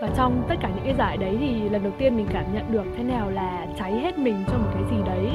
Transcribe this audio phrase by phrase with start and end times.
[0.00, 2.72] và trong tất cả những cái giải đấy thì lần đầu tiên mình cảm nhận
[2.72, 5.26] được thế nào là cháy hết mình cho một cái gì đấy.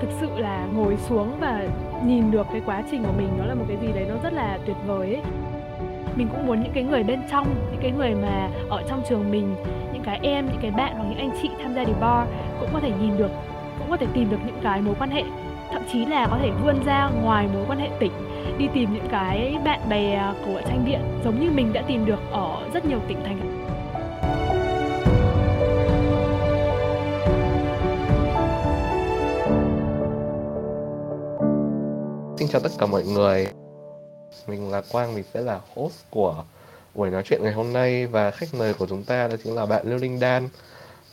[0.00, 1.66] Thực sự là ngồi xuống và
[2.04, 4.32] nhìn được cái quá trình của mình, nó là một cái gì đấy nó rất
[4.32, 5.22] là tuyệt vời ấy.
[6.16, 9.30] Mình cũng muốn những cái người bên trong, những cái người mà ở trong trường
[9.30, 9.54] mình,
[9.92, 12.28] những cái em, những cái bạn hoặc những anh chị tham gia đi bar
[12.60, 13.30] cũng có thể nhìn được,
[13.78, 15.22] cũng có thể tìm được những cái mối quan hệ.
[15.72, 18.12] Thậm chí là có thể vươn ra ngoài mối quan hệ tỉnh,
[18.58, 22.20] đi tìm những cái bạn bè của tranh điện giống như mình đã tìm được
[22.30, 23.45] ở rất nhiều tỉnh thành
[32.56, 33.46] Chào tất cả mọi người.
[34.46, 36.44] Mình là Quang, mình sẽ là host của
[36.94, 38.06] buổi nói chuyện ngày hôm nay.
[38.06, 40.48] Và khách mời của chúng ta đó chính là bạn Lưu Linh Đan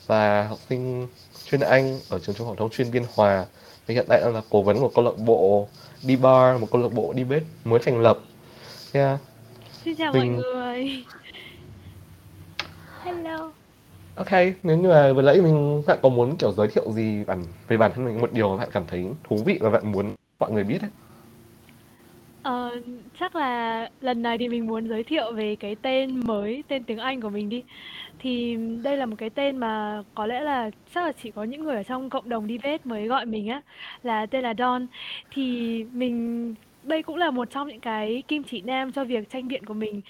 [0.06, 1.08] Và học sinh
[1.50, 3.46] chuyên Anh ở trường trung học thông chuyên Biên Hòa.
[3.86, 5.68] Và hiện tại đang là cố vấn của câu lạc bộ
[6.02, 8.18] đi bar, một câu lạc bộ đi bếp mới thành lập.
[8.92, 9.20] Yeah.
[9.84, 10.36] Xin chào mình...
[10.36, 11.04] mọi người.
[13.02, 13.52] Hello.
[14.14, 14.30] Ok,
[14.62, 17.76] nếu như mà vừa nãy mình bạn có muốn kiểu giới thiệu gì bản về
[17.76, 20.50] bản thân mình một điều mà bạn cảm thấy thú vị và bạn muốn mọi
[20.50, 20.90] người biết ấy?
[22.44, 22.80] Ờ,
[23.20, 26.98] chắc là lần này thì mình muốn giới thiệu về cái tên mới, tên tiếng
[26.98, 27.62] Anh của mình đi.
[28.18, 31.64] Thì đây là một cái tên mà có lẽ là chắc là chỉ có những
[31.64, 33.62] người ở trong cộng đồng đi vết mới gọi mình á,
[34.02, 34.86] là tên là Don.
[35.30, 39.48] Thì mình đây cũng là một trong những cái kim chỉ nam cho việc tranh
[39.48, 40.00] biện của mình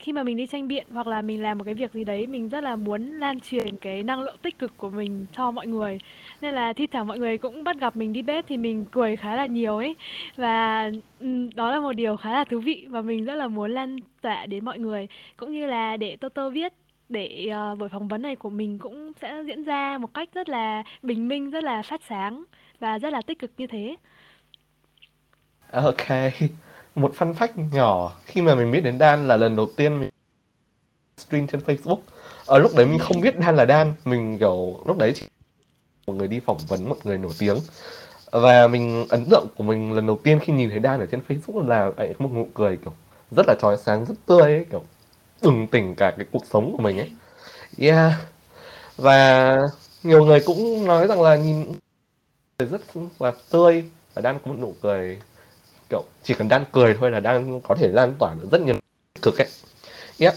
[0.00, 2.26] khi mà mình đi tranh biện hoặc là mình làm một cái việc gì đấy
[2.26, 5.66] mình rất là muốn lan truyền cái năng lượng tích cực của mình cho mọi
[5.66, 5.98] người.
[6.40, 9.16] Nên là thi thoảng mọi người cũng bắt gặp mình đi bếp thì mình cười
[9.16, 9.96] khá là nhiều ấy.
[10.36, 10.90] Và
[11.54, 14.46] đó là một điều khá là thú vị và mình rất là muốn lan tỏa
[14.46, 15.08] đến mọi người.
[15.36, 16.72] Cũng như là để Toto viết
[17.08, 20.48] để uh, buổi phỏng vấn này của mình cũng sẽ diễn ra một cách rất
[20.48, 22.44] là bình minh rất là phát sáng
[22.78, 23.96] và rất là tích cực như thế.
[25.72, 26.06] Ok
[27.00, 30.10] một fun fact nhỏ khi mà mình biết đến Dan là lần đầu tiên mình
[31.18, 31.98] stream trên Facebook.
[32.46, 35.26] Ở lúc đấy mình không biết Dan là Dan mình kiểu lúc đấy chỉ
[36.06, 37.56] một người đi phỏng vấn một người nổi tiếng.
[38.30, 41.20] Và mình ấn tượng của mình lần đầu tiên khi nhìn thấy Dan ở trên
[41.28, 42.92] Facebook là ấy một nụ cười kiểu
[43.36, 44.82] rất là trói sáng rất tươi ấy, kiểu
[45.42, 47.12] bừng tỉnh cả cái cuộc sống của mình ấy.
[47.78, 48.12] Yeah.
[48.96, 49.56] Và
[50.02, 51.72] nhiều người cũng nói rằng là nhìn
[52.58, 52.80] rất
[53.18, 55.18] là tươi và Dan có một nụ cười
[55.90, 58.74] kiểu chỉ cần đang cười thôi là đang có thể lan tỏa được rất nhiều
[59.22, 59.48] cực ấy.
[60.18, 60.34] Yep.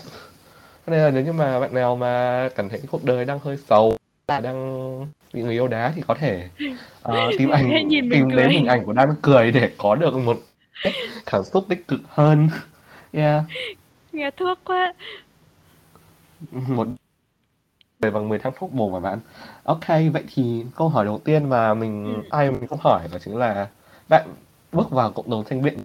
[0.87, 3.97] Nên là nếu như mà bạn nào mà cảm thấy cuộc đời đang hơi xấu
[4.27, 4.99] là đang
[5.33, 6.49] bị người yêu đá thì có thể
[7.09, 10.37] uh, tìm ảnh tìm đến hình ảnh của đang cười để có được một
[11.25, 12.49] cảm xúc tích cực hơn.
[13.11, 13.43] Yeah.
[14.11, 14.93] Nghe thuốc quá.
[16.51, 16.87] Một
[17.99, 19.19] người bằng 10 tháng thuốc bổ mà bạn.
[19.63, 22.21] Ok vậy thì câu hỏi đầu tiên mà mình ừ.
[22.29, 23.67] ai mình không hỏi đó chính là
[24.09, 24.27] bạn
[24.73, 25.78] bước vào cộng đồng thanh biện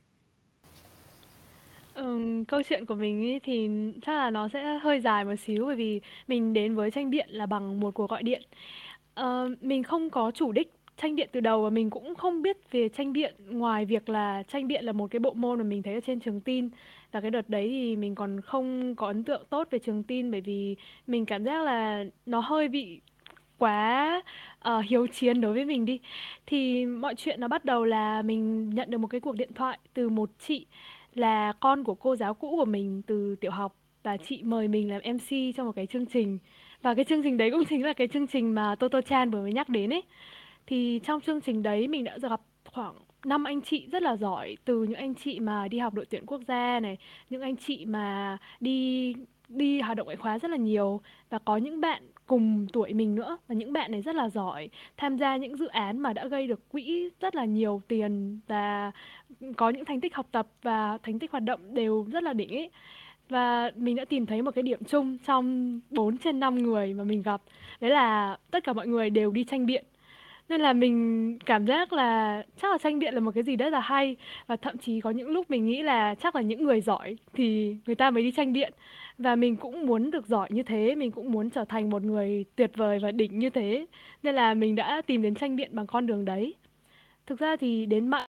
[2.48, 3.70] câu chuyện của mình ý thì
[4.06, 7.28] chắc là nó sẽ hơi dài một xíu bởi vì mình đến với tranh điện
[7.30, 8.42] là bằng một cuộc gọi điện.
[9.14, 10.72] Ờ, mình không có chủ đích
[11.02, 14.42] tranh điện từ đầu và mình cũng không biết về tranh điện ngoài việc là
[14.52, 16.68] tranh điện là một cái bộ môn mà mình thấy ở trên trường tin.
[17.12, 20.30] Và cái đợt đấy thì mình còn không có ấn tượng tốt về trường tin
[20.30, 23.00] bởi vì mình cảm giác là nó hơi bị
[23.58, 24.22] quá
[24.68, 26.00] uh, hiếu chiến đối với mình đi.
[26.46, 29.78] Thì mọi chuyện nó bắt đầu là mình nhận được một cái cuộc điện thoại
[29.94, 30.66] từ một chị
[31.14, 34.90] là con của cô giáo cũ của mình từ tiểu học và chị mời mình
[34.90, 36.38] làm MC trong một cái chương trình.
[36.82, 39.42] Và cái chương trình đấy cũng chính là cái chương trình mà Toto Chan vừa
[39.42, 40.02] mới nhắc đến ấy.
[40.66, 44.56] Thì trong chương trình đấy mình đã gặp khoảng năm anh chị rất là giỏi
[44.64, 46.98] từ những anh chị mà đi học đội tuyển quốc gia này
[47.30, 49.14] những anh chị mà đi
[49.48, 51.00] đi hoạt động ngoại khóa rất là nhiều.
[51.30, 53.38] Và có những bạn cùng tuổi mình nữa.
[53.48, 56.46] Và những bạn này rất là giỏi, tham gia những dự án mà đã gây
[56.46, 58.92] được quỹ rất là nhiều tiền và
[59.56, 62.54] có những thành tích học tập và thành tích hoạt động đều rất là đỉnh
[62.54, 62.70] ấy.
[63.28, 67.04] Và mình đã tìm thấy một cái điểm chung trong 4 trên 5 người mà
[67.04, 67.42] mình gặp.
[67.80, 69.84] Đấy là tất cả mọi người đều đi tranh biện
[70.48, 73.70] nên là mình cảm giác là chắc là tranh biện là một cái gì rất
[73.70, 74.16] là hay.
[74.46, 77.76] Và thậm chí có những lúc mình nghĩ là chắc là những người giỏi thì
[77.86, 78.72] người ta mới đi tranh biện.
[79.18, 82.44] Và mình cũng muốn được giỏi như thế, mình cũng muốn trở thành một người
[82.56, 83.86] tuyệt vời và đỉnh như thế.
[84.22, 86.54] Nên là mình đã tìm đến tranh biện bằng con đường đấy.
[87.26, 88.26] Thực ra thì đến mạng,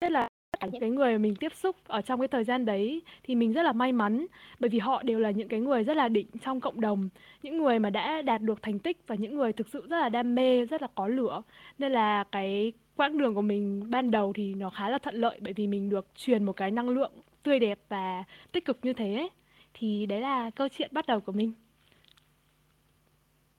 [0.00, 0.28] rất là
[0.66, 3.62] những cái người mình tiếp xúc ở trong cái thời gian đấy thì mình rất
[3.62, 4.26] là may mắn
[4.60, 7.08] bởi vì họ đều là những cái người rất là đỉnh trong cộng đồng
[7.42, 10.08] những người mà đã đạt được thành tích và những người thực sự rất là
[10.08, 11.42] đam mê rất là có lửa.
[11.78, 15.38] Nên là cái quãng đường của mình ban đầu thì nó khá là thuận lợi
[15.40, 18.92] bởi vì mình được truyền một cái năng lượng tươi đẹp và tích cực như
[18.92, 19.14] thế.
[19.14, 19.30] Ấy
[19.74, 21.52] thì đấy là câu chuyện bắt đầu của mình.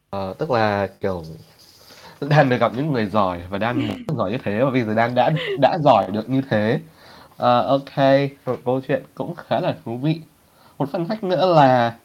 [0.10, 1.24] Ờ, tức là kiểu
[2.30, 4.94] đang được gặp những người giỏi và đang muốn giỏi như thế và bây giờ
[4.94, 6.80] đang đã đã giỏi được như thế.
[7.38, 8.06] Ờ, ok,
[8.46, 10.22] một câu chuyện cũng khá là thú vị.
[10.78, 11.96] Một phân fact nữa là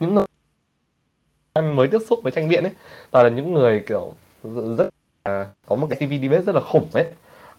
[0.00, 0.24] những người
[1.54, 2.72] đang mới tiếp xúc với tranh biện ấy
[3.10, 4.14] toàn là những người kiểu
[4.78, 4.88] rất
[5.24, 7.06] là có một cái CV debate rất là khủng ấy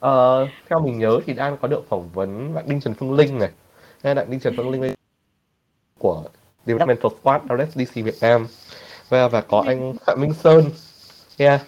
[0.06, 3.40] uh, theo mình nhớ thì đang có được phỏng vấn bạn Đinh Trần Phương Linh
[3.40, 3.50] này
[4.04, 4.94] hay bạn Đinh Trần Phương Linh
[6.00, 6.24] của
[6.66, 8.48] Developmental Squad RSDC Việt Nam
[9.10, 10.64] và và có anh Phạm Minh Sơn
[11.38, 11.62] yeah.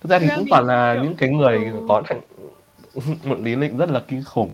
[0.00, 1.84] Thực ra thì cũng toàn là những cái người ừ.
[1.88, 2.20] có thành
[3.24, 4.50] một lý lịch rất là kinh khủng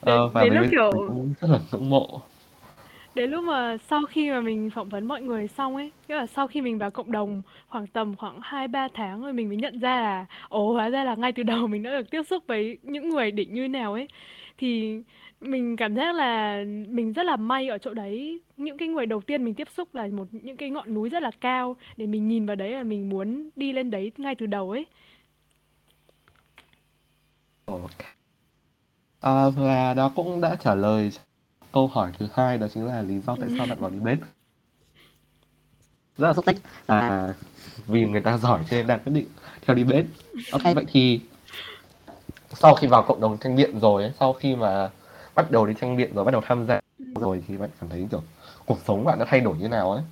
[0.00, 2.20] uh, và đến lúc kiểu cũng rất là ngưỡng mộ
[3.14, 6.26] đến lúc mà sau khi mà mình phỏng vấn mọi người xong ấy tức là
[6.26, 9.56] sau khi mình vào cộng đồng khoảng tầm khoảng hai ba tháng rồi mình mới
[9.56, 12.44] nhận ra là ồ hóa ra là ngay từ đầu mình đã được tiếp xúc
[12.46, 14.08] với những người đỉnh như nào ấy
[14.58, 15.00] thì
[15.40, 18.40] mình cảm giác là mình rất là may ở chỗ đấy.
[18.56, 21.22] Những cái người đầu tiên mình tiếp xúc là một những cái ngọn núi rất
[21.22, 24.46] là cao để mình nhìn vào đấy là mình muốn đi lên đấy ngay từ
[24.46, 24.86] đầu ấy.
[27.64, 27.90] Ok.
[29.20, 31.10] À, và đó cũng đã trả lời
[31.72, 34.18] câu hỏi thứ hai đó chính là lý do tại sao bạn vào đi bếp
[36.18, 36.56] rất là xúc tích.
[36.86, 37.34] À
[37.86, 39.26] vì người ta giỏi cho nên đang quyết định
[39.62, 40.04] theo đi bếp
[40.52, 40.62] ok.
[40.74, 41.20] Vậy thì
[42.48, 44.90] sau khi vào cộng đồng tranh biện rồi ấy, sau khi mà
[45.34, 46.80] bắt đầu đi tranh biện rồi bắt đầu tham gia
[47.20, 48.22] rồi thì bạn cảm thấy kiểu
[48.66, 50.02] cuộc sống bạn đã thay đổi như nào ấy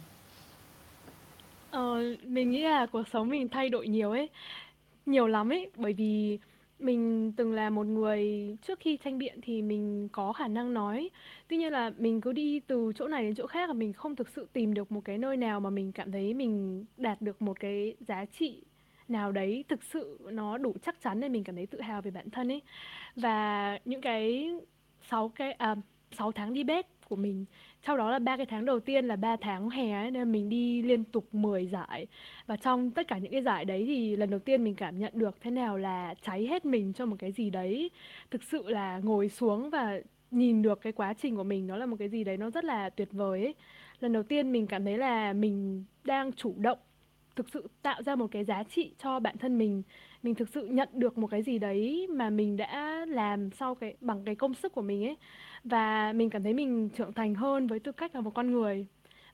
[1.70, 4.28] Ờ, mình nghĩ là cuộc sống mình thay đổi nhiều ấy,
[5.06, 6.38] nhiều lắm ấy, bởi vì
[6.78, 11.10] mình từng là một người trước khi tranh biện thì mình có khả năng nói.
[11.48, 14.16] Tuy nhiên là mình cứ đi từ chỗ này đến chỗ khác và mình không
[14.16, 17.42] thực sự tìm được một cái nơi nào mà mình cảm thấy mình đạt được
[17.42, 18.62] một cái giá trị
[19.08, 22.10] nào đấy thực sự nó đủ chắc chắn để mình cảm thấy tự hào về
[22.10, 22.62] bản thân ấy.
[23.16, 24.50] Và những cái
[25.10, 25.74] 6 cái à
[26.12, 27.44] 6 tháng đi bếp của mình.
[27.86, 30.48] Sau đó là ba cái tháng đầu tiên là ba tháng hè ấy, nên mình
[30.48, 32.06] đi liên tục 10 giải.
[32.46, 35.12] Và trong tất cả những cái giải đấy thì lần đầu tiên mình cảm nhận
[35.16, 37.90] được thế nào là cháy hết mình cho một cái gì đấy.
[38.30, 40.00] Thực sự là ngồi xuống và
[40.30, 42.64] nhìn được cái quá trình của mình nó là một cái gì đấy nó rất
[42.64, 43.54] là tuyệt vời ấy.
[44.00, 46.78] Lần đầu tiên mình cảm thấy là mình đang chủ động
[47.38, 49.82] thực sự tạo ra một cái giá trị cho bản thân mình.
[50.22, 53.96] Mình thực sự nhận được một cái gì đấy mà mình đã làm sau cái,
[54.00, 55.16] bằng cái công sức của mình ấy.
[55.64, 58.86] Và mình cảm thấy mình trưởng thành hơn với tư cách là một con người.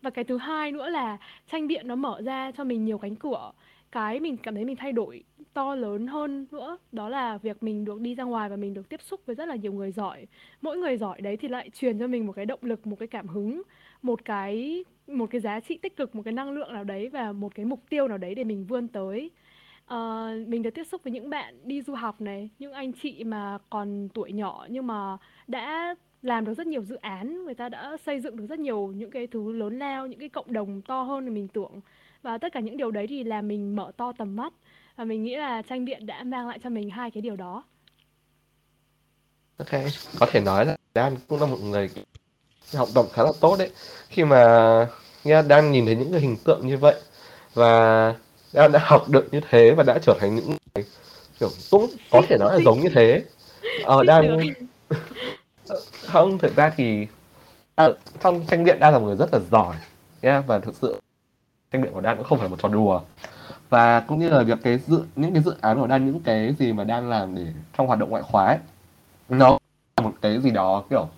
[0.03, 1.19] Và cái thứ hai nữa là
[1.51, 3.53] tranh biện nó mở ra cho mình nhiều cánh cửa
[3.95, 5.25] cái mình cảm thấy mình thay đổi
[5.55, 8.89] to lớn hơn nữa đó là việc mình được đi ra ngoài và mình được
[8.89, 10.27] tiếp xúc với rất là nhiều người giỏi.
[10.63, 13.09] Mỗi người giỏi đấy thì lại truyền cho mình một cái động lực một cái
[13.09, 13.63] cảm hứng
[14.03, 17.33] một cái một cái giá trị tích cực một cái năng lượng nào đấy và
[17.33, 19.31] một cái mục tiêu nào đấy để mình vươn tới.
[19.87, 23.25] Ờ, mình được tiếp xúc với những bạn đi du học này những anh chị
[23.25, 25.17] mà còn tuổi nhỏ nhưng mà
[25.47, 28.93] đã làm được rất nhiều dự án người ta đã xây dựng được rất nhiều
[28.97, 31.81] những cái thứ lớn lao những cái cộng đồng to hơn là mình tưởng
[32.25, 34.53] và tất cả những điều đấy thì làm mình mở to tầm mắt
[34.97, 37.65] và mình nghĩ là tranh biện đã mang lại cho mình hai cái điều đó
[39.59, 39.83] Ok,
[40.19, 41.91] có thể nói là Dan cũng là một người
[42.75, 43.71] học tập khá là tốt đấy.
[44.09, 44.87] Khi mà
[45.25, 46.95] nghe Dan nhìn thấy những cái hình tượng như vậy
[47.55, 48.15] và
[48.53, 50.85] Dan đã học được như thế và đã trở thành những người
[51.41, 53.23] kiểu cũng có thể nói là giống như thế.
[53.85, 54.39] Ờ, Dan
[56.07, 57.07] không thực ra thì
[57.75, 57.89] à,
[58.23, 59.77] trong tranh biện đa là một người rất là giỏi
[60.21, 61.01] yeah, và thực sự
[61.75, 63.01] tranh biện của đan cũng không phải một trò đùa.
[63.71, 66.55] Và cũng như là việc cái dự những cái dự án của đan những cái
[66.59, 67.47] gì mà đan làm để
[67.79, 68.59] trong hoạt động ngoại khóa ấy,
[69.29, 69.59] nó
[69.97, 71.09] là một cái gì đó kiểu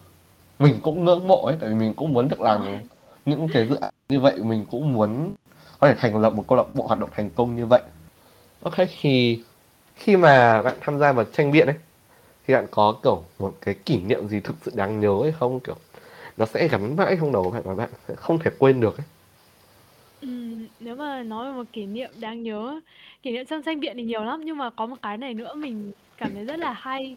[0.59, 2.79] mình cũng ngưỡng mộ ấy tại vì mình cũng muốn được làm
[3.27, 5.35] những cái dự án như vậy mình cũng muốn
[5.81, 7.83] có thể thành lập một câu lạc bộ hoạt động thành công như vậy.
[8.63, 9.43] Ok thì
[9.95, 11.77] khi mà bạn tham gia vào tranh biện ấy
[12.47, 15.61] thì bạn có kiểu một cái kỷ niệm gì thực sự đáng nhớ hay không?
[15.61, 15.77] Kiểu
[16.37, 18.99] nó sẽ gắn mãi trong đầu của bạn và bạn sẽ không thể quên được
[18.99, 19.07] ấy
[20.81, 22.81] nếu mà nói về một kỷ niệm đáng nhớ,
[23.23, 25.55] kỷ niệm trong tranh biện thì nhiều lắm, nhưng mà có một cái này nữa
[25.55, 27.17] mình cảm thấy rất là hay,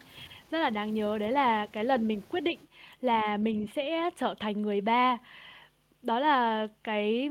[0.50, 2.58] rất là đáng nhớ, đấy là cái lần mình quyết định
[3.00, 5.18] là mình sẽ trở thành người ba.
[6.02, 7.30] Đó là cái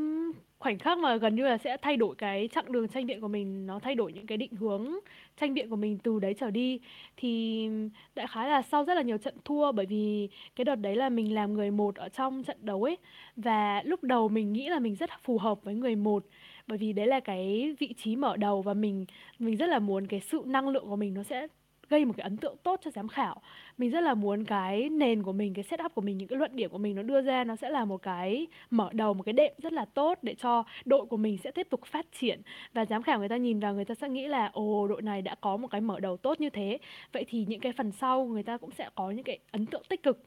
[0.59, 3.27] khoảnh khắc mà gần như là sẽ thay đổi cái chặng đường tranh biện của
[3.27, 4.99] mình, nó thay đổi những cái định hướng
[5.39, 6.79] tranh biện của mình từ đấy trở đi,
[7.17, 7.69] thì
[8.15, 11.09] đại khái là sau rất là nhiều trận thua, bởi vì cái đợt đấy là
[11.09, 12.97] mình làm người một ở trong trận đấu ấy,
[13.35, 16.25] và lúc đầu mình nghĩ là mình rất phù hợp với người một,
[16.67, 19.05] bởi vì đấy là cái vị trí mở đầu và mình
[19.39, 21.47] mình rất là muốn cái sự năng lượng của mình nó sẽ
[21.89, 23.41] gây một cái ấn tượng tốt cho giám khảo.
[23.77, 26.55] Mình rất là muốn cái nền của mình, cái setup của mình, những cái luận
[26.55, 29.33] điểm của mình nó đưa ra, nó sẽ là một cái mở đầu, một cái
[29.33, 32.41] đệm rất là tốt để cho đội của mình sẽ tiếp tục phát triển.
[32.73, 35.21] Và giám khảo người ta nhìn vào, người ta sẽ nghĩ là, ồ, đội này
[35.21, 36.77] đã có một cái mở đầu tốt như thế.
[37.11, 39.83] Vậy thì những cái phần sau người ta cũng sẽ có những cái ấn tượng
[39.89, 40.23] tích cực.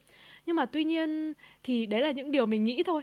[0.46, 3.02] Nhưng mà tuy nhiên thì đấy là những điều mình nghĩ thôi.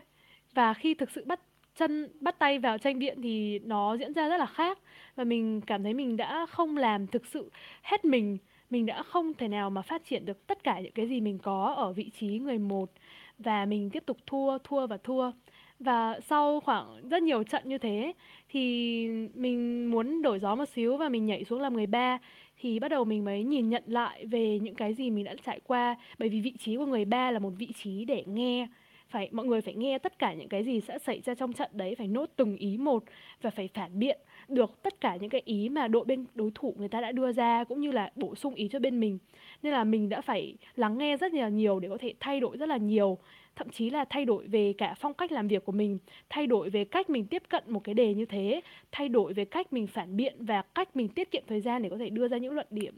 [0.54, 1.40] Và khi thực sự bắt
[1.76, 4.78] chân, bắt tay vào tranh biện thì nó diễn ra rất là khác.
[5.16, 7.50] Và mình cảm thấy mình đã không làm thực sự
[7.82, 8.38] hết mình
[8.70, 11.38] mình đã không thể nào mà phát triển được tất cả những cái gì mình
[11.38, 12.90] có ở vị trí người một
[13.38, 15.30] và mình tiếp tục thua thua và thua.
[15.78, 18.12] Và sau khoảng rất nhiều trận như thế
[18.48, 22.18] thì mình muốn đổi gió một xíu và mình nhảy xuống làm người ba,
[22.60, 25.60] thì bắt đầu mình mới nhìn nhận lại về những cái gì mình đã trải
[25.66, 25.96] qua.
[26.18, 28.68] Bởi vì vị trí của người ba là một vị trí để nghe,
[29.08, 31.70] phải, mọi người phải nghe tất cả những cái gì sẽ xảy ra trong trận
[31.74, 33.04] đấy, phải nốt từng ý một
[33.42, 34.18] và phải phản biện
[34.50, 37.32] được tất cả những cái ý mà đội bên, đối thủ người ta đã đưa
[37.32, 39.18] ra cũng như là bổ sung ý cho bên mình.
[39.62, 42.56] Nên là mình đã phải lắng nghe rất là nhiều để có thể thay đổi
[42.56, 43.18] rất là nhiều,
[43.56, 45.98] thậm chí là thay đổi về cả phong cách làm việc của mình,
[46.30, 48.60] thay đổi về cách mình tiếp cận một cái đề như thế,
[48.92, 51.88] thay đổi về cách mình phản biện và cách mình tiết kiệm thời gian để
[51.88, 52.94] có thể đưa ra những luận điểm.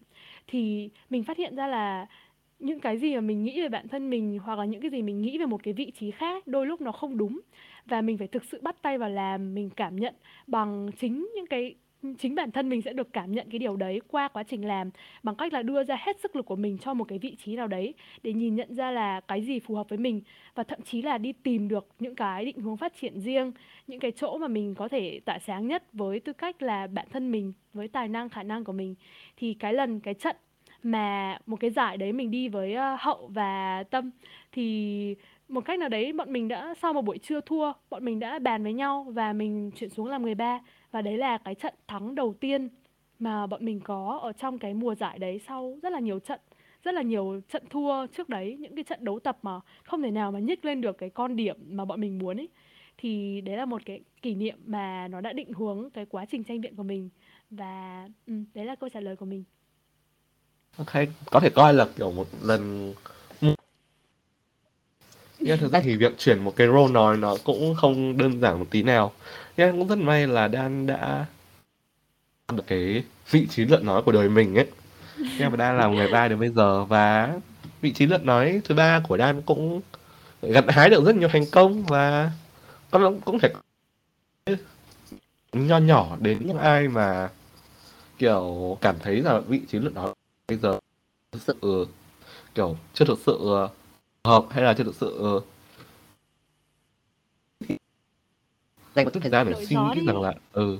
[0.46, 2.06] Thì mình phát hiện ra là
[2.62, 5.02] những cái gì mà mình nghĩ về bản thân mình hoặc là những cái gì
[5.02, 7.40] mình nghĩ về một cái vị trí khác đôi lúc nó không đúng.
[7.86, 10.14] Và mình phải thực sự bắt tay vào làm, mình cảm nhận
[10.46, 11.74] bằng chính những cái,
[12.18, 14.90] chính bản thân mình sẽ được cảm nhận cái điều đấy qua quá trình làm,
[15.22, 17.56] bằng cách là đưa ra hết sức lực của mình cho một cái vị trí
[17.56, 20.20] nào đấy để nhìn nhận ra là cái gì phù hợp với mình.
[20.54, 23.52] Và thậm chí là đi tìm được những cái định hướng phát triển riêng,
[23.86, 27.06] những cái chỗ mà mình có thể tỏa sáng nhất với tư cách là bản
[27.10, 28.94] thân mình, với tài năng, khả năng của mình.
[29.36, 30.36] Thì cái lần, cái trận
[30.82, 34.10] mà một cái giải đấy mình đi với ờ, hậu và tâm
[34.52, 35.16] thì
[35.48, 38.38] một cách nào đấy bọn mình đã sau một buổi trưa thua bọn mình đã
[38.38, 40.60] bàn với nhau và mình chuyển xuống làm người ba.
[40.90, 42.68] Và đấy là cái trận thắng đầu tiên
[43.18, 46.40] mà bọn mình có ở trong cái mùa giải đấy sau rất là nhiều trận
[46.84, 50.10] rất là nhiều trận thua trước đấy những cái trận đấu tập mà không thể
[50.10, 52.48] nào mà nhích lên được cái con điểm mà bọn mình muốn ấy.
[52.98, 56.44] Thì đấy là một cái kỷ niệm mà nó đã định hướng cái quá trình
[56.44, 57.10] tranh biện của mình.
[57.50, 59.44] Và ừ, đấy là câu trả lời của mình.
[60.78, 60.92] Ok,
[61.30, 62.94] có thể coi là kiểu một lần
[65.44, 68.58] nhưng thực ra thì việc chuyển một cái role nói nó cũng không đơn giản
[68.58, 69.12] một tí nào.
[69.56, 71.26] Nhưng cũng rất may là Dan đã
[72.52, 74.66] được cái vị trí lượn nói của đời mình ấy.
[75.16, 77.34] Nhưng mà Dan là một người ba đến bây giờ và
[77.80, 79.80] vị trí lượn nói thứ ba của Dan cũng
[80.42, 82.30] gặt hái được rất nhiều thành công và
[82.90, 83.52] con cũng thể
[85.52, 87.28] nho nhỏ đến những ai mà
[88.18, 90.14] kiểu cảm thấy là vị trí lượn nói
[90.52, 90.78] bây giờ
[91.32, 91.86] thực sự
[92.54, 93.66] kiểu chưa thực sự
[94.24, 95.40] hợp hay là chưa thực sự
[98.94, 100.78] dành một chút thời gian để suy nghĩ rằng là ừ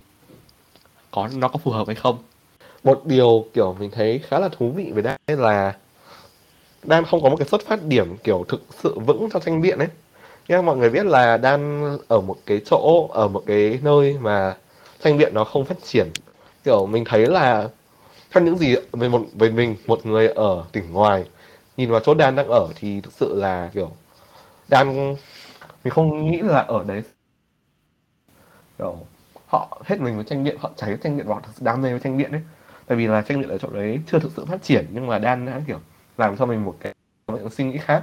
[1.10, 2.18] có nó có phù hợp hay không?
[2.84, 5.76] Một điều kiểu mình thấy khá là thú vị về đây là
[6.82, 9.78] Dan không có một cái xuất phát điểm kiểu thực sự vững cho tranh biện
[9.78, 9.88] ấy.
[10.48, 14.56] Nhưng mọi người biết là Dan ở một cái chỗ ở một cái nơi mà
[15.02, 16.06] tranh biện nó không phát triển.
[16.64, 17.68] Kiểu mình thấy là
[18.32, 21.24] theo những gì về một về mình một người ở tỉnh ngoài
[21.76, 23.90] nhìn vào chỗ Dan đang ở thì thực sự là kiểu
[24.68, 25.14] Dan
[25.84, 27.02] mình không nghĩ là ở đấy
[28.78, 28.96] kiểu
[29.46, 31.90] họ hết mình với tranh điện họ cháy tranh điện họ thực sự đam mê
[31.90, 32.42] với tranh điện đấy
[32.86, 35.18] tại vì là tranh điện ở chỗ đấy chưa thực sự phát triển nhưng mà
[35.18, 35.78] Dan đã kiểu
[36.18, 36.94] làm cho mình một cái
[37.50, 38.02] suy nghĩ khác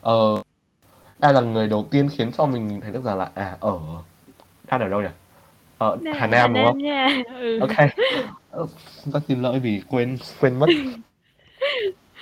[0.00, 0.42] ờ
[1.18, 3.78] Dan là người đầu tiên khiến cho mình nhìn thấy được rằng là à ở
[4.70, 5.08] Dan ở đâu nhỉ
[5.78, 6.78] ở Hà Nam đúng không?
[6.78, 7.22] Nha.
[7.40, 7.60] Ừ.
[7.60, 7.76] Ok.
[9.04, 10.66] Rất xin lỗi vì quên quên mất.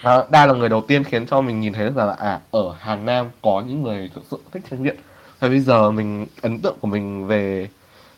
[0.03, 2.75] À, Đa là người đầu tiên khiến cho mình nhìn thấy rằng là à ở
[2.79, 4.97] Hà Nam có những người thực sự thích tranh điện.
[5.41, 7.69] Và bây giờ mình ấn tượng của mình về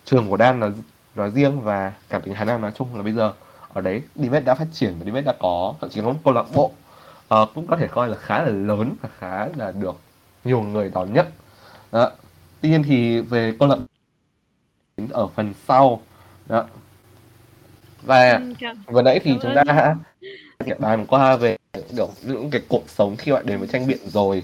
[0.04, 0.70] trường của Đan là
[1.14, 3.32] nói riêng và cảm tình Hà Nam nói chung là bây giờ
[3.72, 6.34] ở đấy Dimet đã phát triển và Dimet đã có thậm chí có một câu
[6.34, 6.72] lạc bộ
[7.34, 9.96] uh, cũng có thể coi là khá là lớn và khá là được
[10.44, 11.26] nhiều người đón nhận.
[11.92, 12.10] Đó.
[12.60, 13.78] Tuy nhiên thì về câu lạc
[15.10, 16.00] ở phần sau
[16.46, 16.64] đó
[18.06, 18.40] và
[18.86, 19.96] vừa nãy thì chúng ta đã
[20.78, 21.56] bàn qua về
[21.96, 24.42] được những cái cuộc sống khi bạn đến với tranh biện rồi.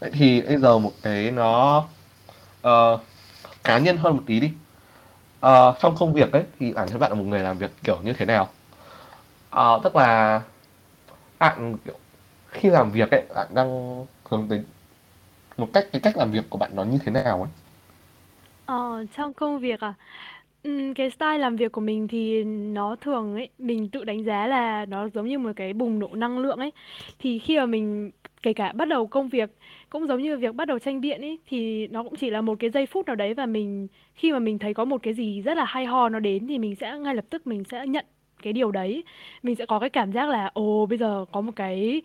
[0.00, 1.84] Vậy thì bây giờ một cái nó
[2.66, 3.00] uh,
[3.64, 4.50] cá nhân hơn một tí đi.
[5.46, 7.98] Uh, trong công việc ấy thì bản thân bạn là một người làm việc kiểu
[8.02, 8.48] như thế nào?
[9.56, 10.42] Uh, tức là
[11.38, 11.94] bạn kiểu
[12.48, 14.62] khi làm việc ấy bạn đang hướng tới
[15.56, 17.50] một cách cái cách làm việc của bạn nó như thế nào ấy?
[18.66, 19.94] Ờ, trong công việc à?
[20.62, 24.46] Ừm, cái style làm việc của mình thì nó thường ấy, mình tự đánh giá
[24.46, 26.70] là nó giống như một cái bùng nổ năng lượng ấy.
[27.18, 28.10] Thì khi mà mình
[28.42, 29.50] kể cả bắt đầu công việc
[29.90, 32.54] cũng giống như việc bắt đầu tranh biện ấy thì nó cũng chỉ là một
[32.58, 35.42] cái giây phút nào đấy và mình khi mà mình thấy có một cái gì
[35.42, 38.04] rất là hay ho nó đến thì mình sẽ ngay lập tức mình sẽ nhận
[38.42, 39.04] cái điều đấy.
[39.42, 42.02] Mình sẽ có cái cảm giác là ồ bây giờ có một cái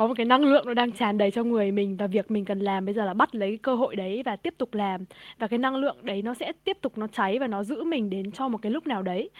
[0.00, 2.44] có một cái năng lượng nó đang tràn đầy trong người mình và việc mình
[2.44, 5.04] cần làm bây giờ là bắt lấy cơ hội đấy và tiếp tục làm.
[5.38, 8.10] Và cái năng lượng đấy nó sẽ tiếp tục nó cháy và nó giữ mình
[8.10, 9.30] đến cho một cái lúc nào đấy.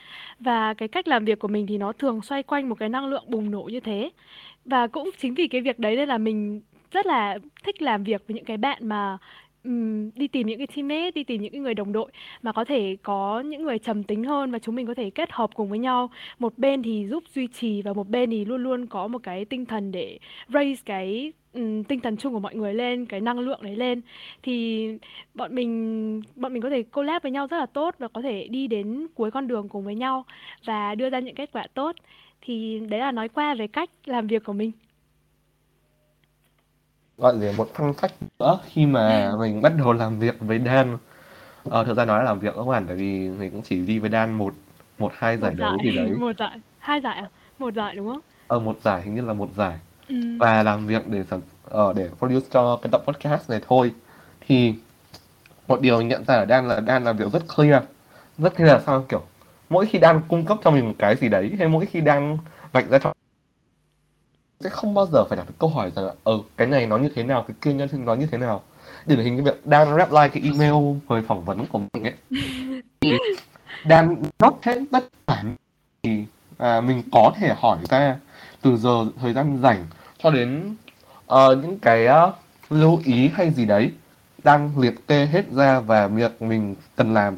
[0.40, 3.06] Và cái cách làm việc của mình thì nó thường xoay quanh một cái năng
[3.06, 4.10] lượng bùng nổ như thế.
[4.64, 6.60] Và cũng chính vì cái việc đấy nên là mình
[6.92, 9.18] rất là thích làm việc với những cái bạn mà
[9.64, 12.10] Ừm, đi tìm những cái teammate, đi tìm những cái người đồng đội
[12.42, 15.32] mà có thể có những người trầm tính hơn và chúng mình có thể kết
[15.32, 16.10] hợp cùng với nhau.
[16.38, 19.44] Một bên thì giúp duy trì và một bên thì luôn luôn có một cái
[19.44, 20.18] tinh thần để
[20.54, 24.00] raise cái ừm, tinh thần chung của mọi người lên, cái năng lượng đấy lên
[24.42, 24.86] thì
[25.34, 28.46] bọn mình bọn mình có thể collab với nhau rất là tốt và có thể
[28.50, 30.24] đi đến cuối con đường cùng với nhau
[30.64, 31.96] và đưa ra những kết quả tốt.
[32.40, 34.72] Thì đấy là nói qua về cách làm việc của mình.
[37.20, 38.08] Gọi là một fun fact
[38.38, 40.98] nữa khi mà mình bắt đầu làm việc với Dan.
[41.70, 43.98] Ờ, thực ra nói là làm việc không hẳn tại vì mình cũng chỉ đi
[43.98, 44.54] với Dan một
[44.98, 46.10] một hai Một giải đấu giải, gì đấy.
[46.20, 47.28] một giải, hai giải à?
[47.58, 48.20] Một giải đúng không?
[48.46, 50.38] Ờ một giải hình như là một giải Ừm.
[50.38, 53.92] và làm việc để sản ờ, để produce cho cái tập podcast này thôi.
[54.46, 54.74] Thì
[55.68, 57.82] một điều nhận ra ở Dan là Dan làm việc rất clear.
[58.38, 59.22] Rất clear là sao kiểu
[59.70, 62.38] mỗi khi Dan cung cấp cho mình một cái gì đấy hay mỗi khi Dan
[62.72, 63.12] vạch ra cho
[64.60, 67.08] sẽ không bao giờ phải đặt câu hỏi rằng là ờ cái này nó như
[67.14, 68.62] thế nào cái kia nhân nó như thế nào.
[69.06, 72.14] Điển hình cái việc đang rep like cái email hồi phỏng vấn của mình ấy.
[73.84, 75.44] Đang nốt hết tất cả
[76.02, 76.24] thì
[76.58, 78.16] à, mình có thể hỏi ra
[78.62, 79.86] từ giờ thời gian rảnh
[80.18, 80.76] cho đến
[81.32, 82.34] uh, những cái uh,
[82.70, 83.92] lưu ý hay gì đấy
[84.44, 87.36] đang liệt kê hết ra và việc mình cần làm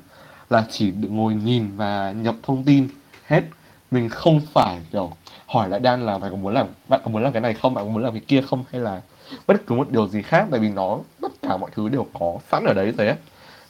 [0.51, 2.89] là chỉ được ngồi nhìn và nhập thông tin
[3.27, 3.43] hết.
[3.91, 5.11] Mình không phải kiểu
[5.53, 7.75] hỏi lại Dan là mày có muốn làm bạn có muốn làm cái này không?
[7.75, 8.65] Bạn có muốn làm cái kia không?
[8.73, 9.01] Hay là
[9.47, 10.47] bất cứ một điều gì khác?
[10.51, 13.17] Tại vì nó tất cả mọi thứ đều có sẵn ở đấy rồi á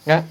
[0.06, 0.22] nhá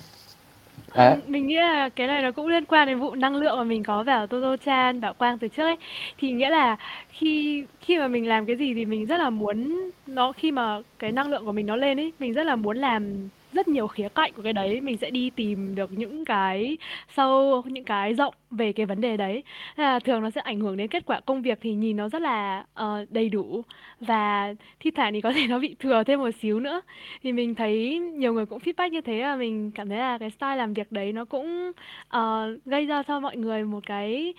[0.93, 1.09] À.
[1.09, 3.63] Ừ, mình nghĩ là cái này nó cũng liên quan đến vụ năng lượng mà
[3.63, 5.77] mình có vào Toto Chan, Bảo Quang từ trước ấy.
[6.17, 6.77] Thì nghĩa là
[7.09, 10.79] khi khi mà mình làm cái gì thì mình rất là muốn nó khi mà
[10.99, 13.87] cái năng lượng của mình nó lên ấy, mình rất là muốn làm rất nhiều
[13.87, 16.77] khía cạnh của cái đấy, mình sẽ đi tìm được những cái
[17.15, 19.43] sâu, những cái rộng về cái vấn đề đấy.
[19.75, 22.21] Là thường nó sẽ ảnh hưởng đến kết quả công việc thì nhìn nó rất
[22.21, 23.61] là uh, đầy đủ.
[23.99, 26.81] Và thi thoảng thì có thể nó bị thừa thêm một xíu nữa.
[27.23, 30.29] Thì mình thấy nhiều người cũng feedback như thế và mình cảm thấy là cái
[30.29, 31.71] style làm việc đấy nó cũng
[32.17, 34.33] uh, gây ra cho mọi người một cái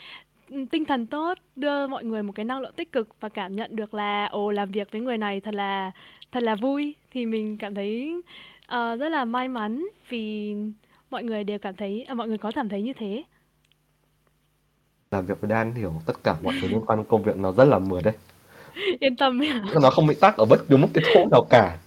[0.51, 3.57] ừ, tinh thần tốt, đưa mọi người một cái năng lượng tích cực và cảm
[3.57, 5.91] nhận được là ồ làm việc với người này thật là
[6.33, 6.95] thật là vui.
[7.11, 8.15] Thì mình cảm thấy
[8.73, 10.55] ờ, rất là may mắn vì
[11.11, 13.23] mọi người đều cảm thấy à, mọi người có cảm thấy như thế.
[15.11, 17.53] làm việc với Dan hiểu tất cả mọi thứ liên quan đến công việc nó
[17.53, 18.15] rất là mượt đấy
[19.01, 19.63] Yên tâm nhá.
[19.83, 21.79] nó không bị tắc ở bất cứ một cái chỗ nào cả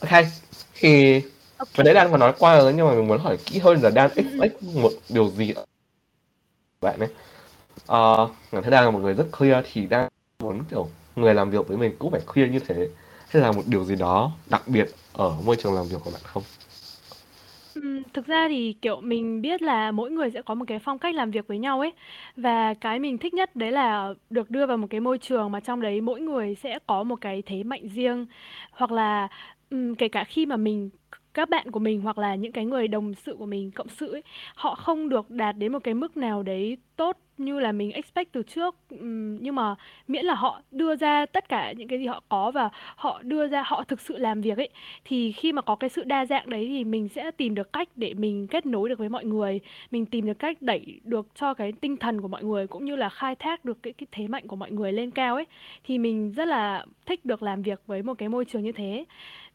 [0.00, 0.24] ok
[0.74, 1.20] thì
[1.58, 1.68] Ok.
[1.76, 3.90] vừa nãy Dan có nói qua rồi nhưng mà mình muốn hỏi kỹ hơn là
[3.90, 4.22] Dan Ừ, ừ.
[4.24, 5.54] expect một điều gì
[6.80, 7.08] bạn ấy
[7.86, 10.08] Ờ, bản thân Dan là một người rất clear thì Dan
[10.42, 12.88] muốn kiểu người làm việc với mình cũng phải clear như thế
[13.30, 16.20] hay là một điều gì đó đặc biệt ở môi trường làm việc của bạn
[16.24, 16.42] không?
[17.74, 20.98] Ừm, thực ra thì kiểu mình biết là mỗi người sẽ có một cái phong
[20.98, 21.92] cách làm việc với nhau ấy.
[22.36, 25.60] Và cái mình thích nhất đấy là được đưa vào một cái môi trường mà
[25.60, 28.26] trong đấy mỗi người sẽ có một cái thế mạnh riêng.
[28.70, 29.28] Hoặc là
[29.70, 30.90] ừm, kể cả khi mà mình
[31.34, 34.12] các bạn của mình hoặc là những cái người đồng sự của mình cộng sự
[34.12, 34.22] ấy
[34.54, 38.32] họ không được đạt đến một cái mức nào đấy tốt như là mình expect
[38.32, 38.76] từ trước.
[38.90, 39.74] Ừm, nhưng mà
[40.08, 43.46] miễn là họ đưa ra tất cả những cái gì họ có và họ đưa
[43.48, 44.68] ra họ thực sự làm việc ấy
[45.04, 47.88] thì khi mà có cái sự đa dạng đấy thì mình sẽ tìm được cách
[47.96, 49.60] để mình kết nối được với mọi người.
[49.90, 52.96] Mình tìm được cách đẩy được cho cái tinh thần của mọi người cũng như
[52.96, 55.44] là khai thác được cái cái thế mạnh của mọi người lên cao ấy
[55.84, 59.04] thì mình rất là thích được làm việc với một cái môi trường như thế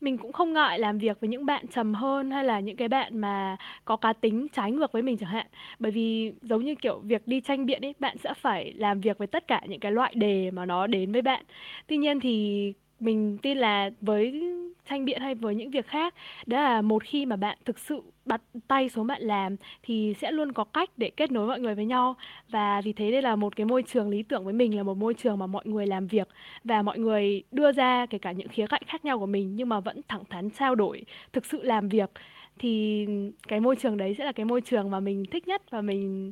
[0.05, 2.87] mình cũng không ngại làm việc với những bạn trầm hơn hay là những cái
[2.87, 5.47] bạn mà có cá tính trái ngược với mình chẳng hạn.
[5.79, 9.17] Bởi vì giống như kiểu việc đi tranh biện ấy, bạn sẽ phải làm việc
[9.17, 11.45] với tất cả những cái loại đề mà nó đến với bạn.
[11.87, 14.43] Tuy nhiên thì mình tin là với
[14.89, 16.13] tranh biện hay với những việc khác,
[16.45, 20.31] đó là một khi mà bạn thực sự bắt tay xuống bạn làm thì sẽ
[20.31, 22.15] luôn có cách để kết nối mọi người với nhau.
[22.49, 24.97] Và vì thế đây là một cái môi trường lý tưởng với mình, là một
[24.97, 26.27] môi trường mà mọi người làm việc
[26.63, 29.69] và mọi người đưa ra kể cả những khía cạnh khác nhau của mình nhưng
[29.69, 32.11] mà vẫn thẳng thắn trao đổi, thực sự làm việc.
[32.59, 33.05] Thì
[33.47, 36.31] cái môi trường đấy sẽ là cái môi trường mà mình thích nhất và mình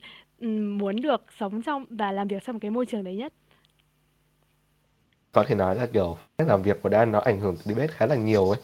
[0.79, 3.33] muốn được sống trong và làm việc trong cái môi trường đấy nhất
[5.33, 7.93] có thể nói là kiểu cách làm việc của Dan nó ảnh hưởng tới debate
[7.93, 8.59] khá là nhiều ấy.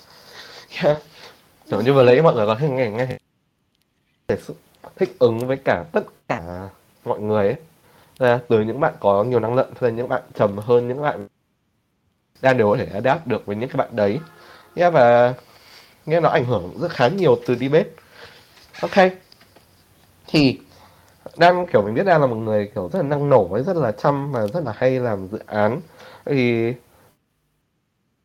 [1.69, 3.07] Kiểu như vừa lấy mọi người có thể nghe nghe
[4.27, 4.37] để
[4.95, 6.69] thích ứng với cả tất cả
[7.05, 7.55] mọi người ấy.
[8.17, 11.01] Là từ những bạn có nhiều năng lượng cho đến những bạn trầm hơn những
[11.01, 11.27] bạn
[12.41, 14.19] đang đều có thể adapt được với những cái bạn đấy.
[14.75, 15.33] Yeah, và
[16.05, 17.89] nghe nó ảnh hưởng rất khá nhiều từ debate.
[18.81, 19.11] Ok.
[20.27, 20.59] Thì
[21.39, 23.75] đang, kiểu, mình biết đang là một người, kiểu, rất là năng nổ ấy, rất
[23.77, 25.81] là chăm và rất là hay làm dự án.
[26.25, 26.73] Thì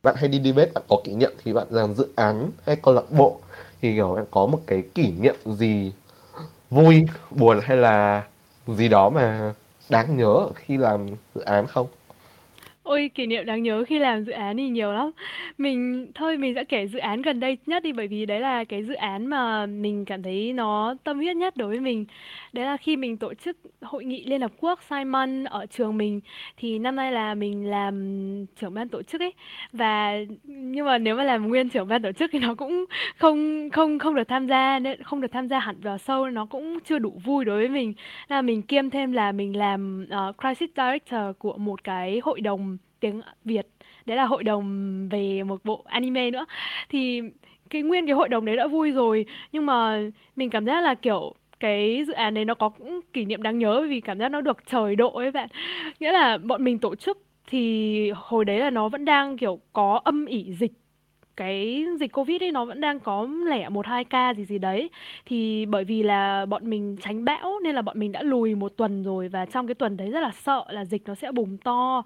[0.03, 2.95] bạn hay đi debate, bạn có kỷ niệm thì bạn làm dự án hay câu
[2.95, 3.41] lạc bộ.
[3.83, 5.93] Thì, kiểu, bạn có một cái kỷ niệm gì
[6.71, 8.25] vui, buồn hay là
[8.69, 9.55] gì đó mà
[9.91, 11.87] đáng nhớ khi làm dự án không?
[12.85, 15.11] Ôi, kỷ niệm đáng nhớ khi làm dự án thì nhiều lắm.
[15.59, 18.65] Mình thôi mình sẽ kể dự án gần đây nhất đi bởi vì đấy là
[18.65, 22.05] cái dự án mà mình cảm thấy nó tâm huyết nhất đối với mình.
[22.53, 26.21] Đấy là khi mình tổ chức hội nghị Liên Hợp Quốc Simon ở trường mình
[26.57, 29.33] thì năm nay là mình làm trưởng ban tổ chức ấy
[29.73, 32.85] và nhưng mà nếu mà làm nguyên trưởng ban tổ chức thì nó cũng
[33.17, 36.47] không không không được tham gia nên không được tham gia hẳn vào sâu nó
[36.47, 37.95] cũng chưa đủ vui đối với mình.
[38.29, 42.74] Là mình kiêm thêm là mình làm uh, crisis director của một cái hội đồng
[43.05, 43.67] tiếng Việt,
[44.07, 46.47] đấy là hội đồng về một bộ anime nữa.
[46.89, 47.21] Thì
[47.71, 50.01] cái nguyên cái hội đồng đấy đã vui rồi, nhưng mà
[50.37, 53.59] mình cảm giác là, kiểu, cái dự án đấy nó có cũng kỷ niệm đáng
[53.59, 55.49] nhớ vì cảm giác nó được trời độ ấy bạn.
[56.01, 60.01] Nghĩa là bọn mình tổ chức thì hồi đấy là nó vẫn đang, kiểu, có
[60.05, 60.73] âm ỉ dịch,
[61.37, 64.91] cái dịch Covid ấy, nó vẫn đang có lẻ một, hai ca gì gì đấy.
[65.27, 68.73] Thì bởi vì là bọn mình tránh bão nên là bọn mình đã lùi một
[68.77, 71.59] tuần rồi và trong cái tuần đấy rất là sợ là dịch nó sẽ bùng
[71.59, 72.05] to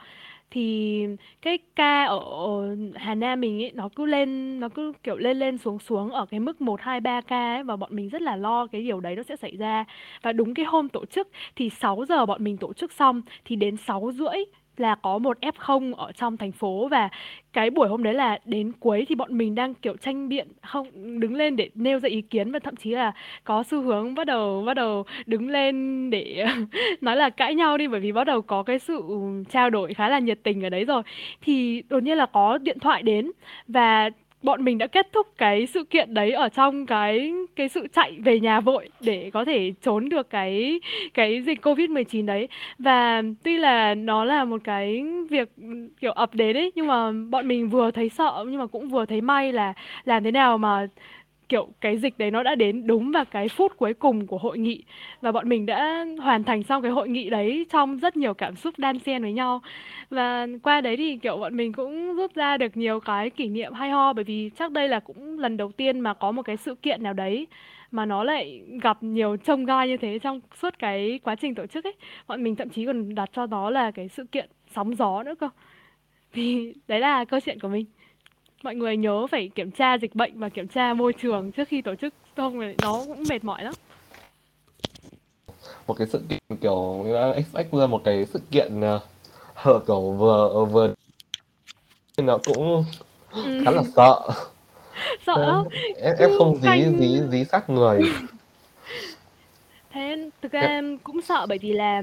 [0.51, 1.07] thì
[1.43, 5.39] cái ca ở ở Hà Nam mình ấy, nó cứ lên, nó cứ, kiểu, lên
[5.39, 8.23] lên xuống xuống ở cái mức 1 2 3 ca ấy, và bọn mình rất
[8.23, 9.85] là lo cái điều đấy nó sẽ xảy ra.
[10.23, 13.57] Và đúng cái hôm tổ chức thì 6 giờ bọn mình tổ chức xong, thì
[13.57, 14.37] đến 6 rưỡi
[14.81, 17.09] là có một F0 ở trong thành phố và
[17.53, 21.21] cái buổi hôm đấy là đến cuối thì bọn mình đang, kiểu, tranh biện, không,
[21.21, 23.13] đứng lên để nêu ra ý kiến và thậm chí là
[23.45, 26.47] có xu hướng bắt đầu bắt đầu đứng lên để
[27.01, 29.03] nói là cãi nhau đi, bởi vì bắt đầu có cái sự
[29.51, 31.03] trao đổi khá là nhiệt tình ở đấy rồi.
[31.43, 33.31] Thì đột nhiên là có điện thoại đến
[33.69, 34.11] và
[34.43, 38.17] bọn mình đã kết thúc cái sự kiện đấy ở trong cái cái sự chạy
[38.25, 40.81] về nhà vội để có thể trốn được cái
[41.15, 42.49] cái dịch Covid-19 đấy.
[42.79, 45.49] Và tuy là nó là một cái việc,
[46.01, 49.05] kiểu ập đến ấy, nhưng mà bọn mình vừa thấy sợ, nhưng mà cũng vừa
[49.05, 49.73] thấy may là
[50.05, 50.87] làm thế nào mà
[51.49, 54.59] kiểu, cái dịch đấy nó đã đến đúng vào cái phút cuối cùng của hội
[54.59, 54.83] nghị.
[55.21, 58.57] Và bọn mình đã hoàn thành xong cái hội nghị đấy trong rất nhiều cảm
[58.57, 59.61] xúc đan xen với nhau.
[60.11, 63.73] Và qua đấy thì, kiểu, bọn mình cũng rút ra được nhiều cái kỷ niệm
[63.73, 66.57] hay ho, bởi vì chắc đây là cũng lần đầu tiên mà có một cái
[66.57, 67.47] sự kiện nào đấy
[67.91, 71.67] mà nó lại gặp nhiều trông gai như thế trong suốt cái quá trình tổ
[71.67, 71.95] chức ấy.
[72.27, 75.35] Bọn mình thậm chí còn đặt cho nó là cái sự kiện sóng gió nữa
[75.41, 75.49] cơ.
[76.33, 77.87] Thì đấy là câu chuyện của mình
[78.63, 81.83] mọi người nhớ phải kiểm tra dịch bệnh và kiểm tra môi trường trước khi
[81.83, 83.75] tổ chức không thì nó cũng mệt mỏi lắm.
[85.87, 90.65] Một cái sự kiện kiểu đã expect ra một cái sự kiện uh, kiểu vừa
[90.65, 90.95] vừa
[92.17, 92.85] nó cũng
[93.31, 93.63] ừ.
[93.65, 94.21] khá là sợ.
[95.27, 95.47] Sợ.
[95.47, 95.65] Lắm
[95.97, 96.99] em, em không dí Thanh...
[96.99, 98.01] dí dí sát người.
[99.91, 102.03] Thế thực ra em cũng sợ bởi vì là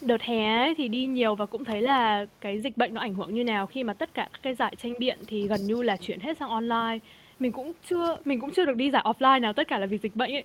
[0.00, 3.14] Đợt hè ấy thì đi nhiều và cũng thấy là cái dịch bệnh nó ảnh
[3.14, 5.82] hưởng như nào khi mà tất cả các cái giải tranh biện thì gần như
[5.82, 6.98] là chuyển hết sang online.
[7.38, 9.98] Mình cũng chưa mình cũng chưa được đi giải offline nào, tất cả là vì
[9.98, 10.44] dịch bệnh ấy.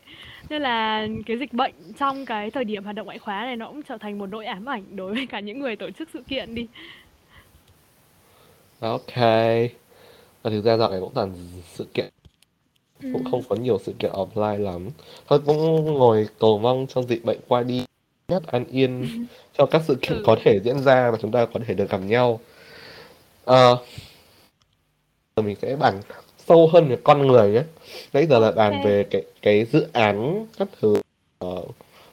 [0.50, 3.68] Nên là cái dịch bệnh trong cái thời điểm hoạt động ngoại khóa này nó
[3.68, 6.24] cũng trở thành một nỗi ám ảnh đối với cả những người tổ chức sự
[6.28, 6.68] kiện đi.
[8.80, 9.16] Ok.
[10.44, 11.34] Và thực ra dạo này cũng toàn
[11.66, 12.10] sự kiện
[13.02, 14.90] cũng không có nhiều sự kiện offline lắm.
[15.28, 17.86] Thôi cũng ngồi cầu mong cho dịch bệnh qua đi
[18.28, 19.08] nhất an yên
[19.58, 20.24] cho các sự kiện ừ.
[20.26, 22.40] có thể diễn ra và chúng ta có thể được gặp nhau.
[23.46, 23.78] Ờ,
[25.44, 26.02] mình sẽ bàn
[26.48, 27.66] sâu hơn về con người ấy.
[28.14, 30.96] Nãy giờ là bàn về cái cái dự án các thứ
[31.40, 31.62] ở,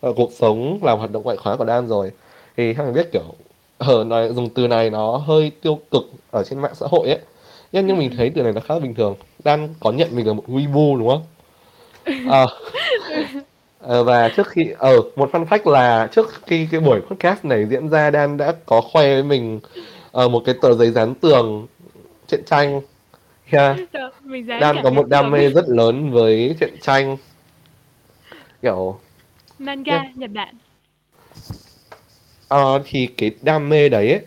[0.00, 2.12] ở cuộc sống làm hoạt động ngoại khóa của Đan rồi.
[2.56, 3.34] Thì các bạn biết kiểu
[3.78, 7.18] ở nói dùng từ này nó hơi tiêu cực ở trên mạng xã hội ấy.
[7.72, 9.14] Nhưng nhưng mình thấy từ này nó khá là bình thường.
[9.44, 11.22] Đan có nhận mình là một weeaboo đúng không?
[12.30, 12.46] À,
[13.88, 17.44] Ờ, và trước khi ở ờ, một fun fact là trước khi cái buổi podcast
[17.44, 19.60] này diễn ra Đan đã có khoe với mình
[20.24, 21.66] uh, một cái tờ giấy dán tường
[22.26, 22.80] truyện tranh.
[23.50, 23.76] Yeah.
[24.60, 27.16] Đan có một đam mê rất lớn với truyện tranh.
[28.62, 29.00] Kiểu
[29.58, 30.16] manga yeah.
[30.16, 30.54] Nhật Bản.
[32.54, 34.22] Uh, thì cái đam mê đấy ấy,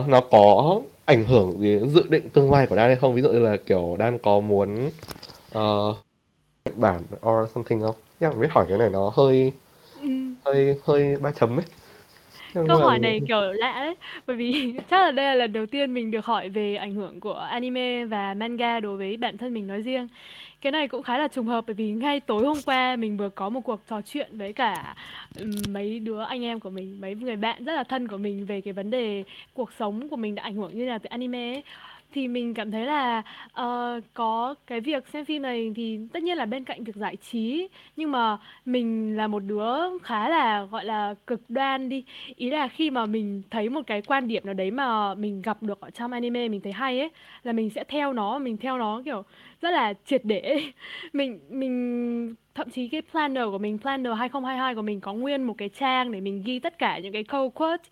[0.00, 3.14] uh, nó có ảnh hưởng đến dự định tương lai của Đan hay không?
[3.14, 4.86] Ví dụ như là kiểu Đan có muốn
[5.58, 5.96] uh,
[6.64, 7.94] Nhật Bản or something không?
[8.20, 9.52] Nhưng biết hỏi cái này nó hơi
[10.00, 10.34] Ừm.
[10.44, 11.66] hơi hơi ba chấm ấy.
[12.54, 13.94] Nhưng Câu mà hỏi này, kiểu, lạ đấy,
[14.26, 17.20] bởi vì chắc là đây là lần đầu tiên mình được hỏi về ảnh hưởng
[17.20, 20.08] của anime và manga đối với bản thân mình nói riêng.
[20.60, 23.28] Cái này cũng khá là trùng hợp bởi vì ngay tối hôm qua mình vừa
[23.28, 24.94] có một cuộc trò chuyện với cả,
[25.68, 28.60] mấy đứa anh em của mình, mấy người bạn rất là thân của mình về
[28.60, 31.62] cái vấn đề cuộc sống của mình đã ảnh hưởng như nào từ anime ấy.
[32.12, 36.36] Thì mình cảm thấy là, ờ, có cái việc xem phim này thì tất nhiên
[36.36, 40.84] là bên cạnh việc giải trí, nhưng mà mình là một đứa khá là, gọi
[40.84, 42.04] là, cực đoan đi.
[42.36, 45.62] Ý là khi mà mình thấy một cái quan điểm nào đấy mà mình gặp
[45.62, 47.10] được ở trong anime mình thấy hay ấy,
[47.42, 49.22] là mình sẽ theo nó, mình theo nó, kiểu,
[49.60, 50.62] rất là triệt để.
[51.12, 55.54] Mình mình thậm chí cái planner của mình, planner 2022 của mình có nguyên một
[55.58, 57.82] cái trang để mình ghi tất cả những cái câu quote,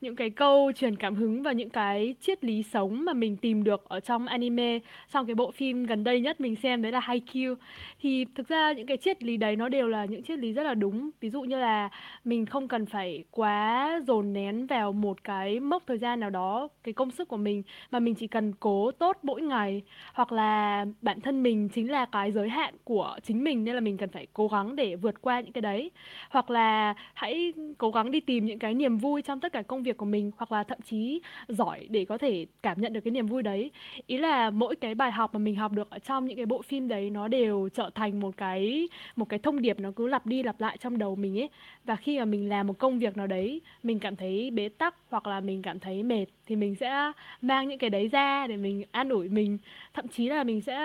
[0.00, 3.64] những cái câu truyền cảm hứng và những cái triết lý sống mà mình tìm
[3.64, 4.78] được ở trong anime,
[5.12, 7.54] trong cái bộ phim gần đây nhất mình xem đấy là Haikyuu.
[8.00, 10.62] Thì thực ra những cái triết lý đấy nó đều là những triết lý rất
[10.62, 11.10] là đúng.
[11.20, 11.88] Ví dụ như là
[12.24, 16.68] mình không cần phải quá dồn nén vào một cái mốc thời gian nào đó
[16.84, 19.82] cái công sức của mình mà mình chỉ cần cố tốt mỗi ngày
[20.14, 23.80] hoặc là bản thân mình chính là cái giới hạn của chính mình nên là
[23.80, 25.90] mình cần phải cố gắng để vượt qua những cái đấy.
[26.30, 29.82] Hoặc là hãy cố gắng đi tìm những cái niềm vui trong tất cả công
[29.82, 33.10] việc của mình, hoặc là thậm chí giỏi để có thể cảm nhận được cái
[33.10, 33.70] niềm vui đấy.
[34.06, 36.62] Ý là mỗi cái bài học mà mình học được ở trong những cái bộ
[36.62, 40.26] phim đấy, nó đều trở thành một cái một cái thông điệp nó cứ lặp
[40.26, 41.48] đi lặp lại trong đầu mình ấy.
[41.84, 44.94] Và khi mà mình làm một công việc nào đấy, mình cảm thấy bế tắc
[45.10, 48.56] hoặc là mình cảm thấy mệt thì mình sẽ mang những cái đấy ra để
[48.56, 49.58] mình an ủi mình.
[49.94, 50.76] Thậm chí là mình sẽ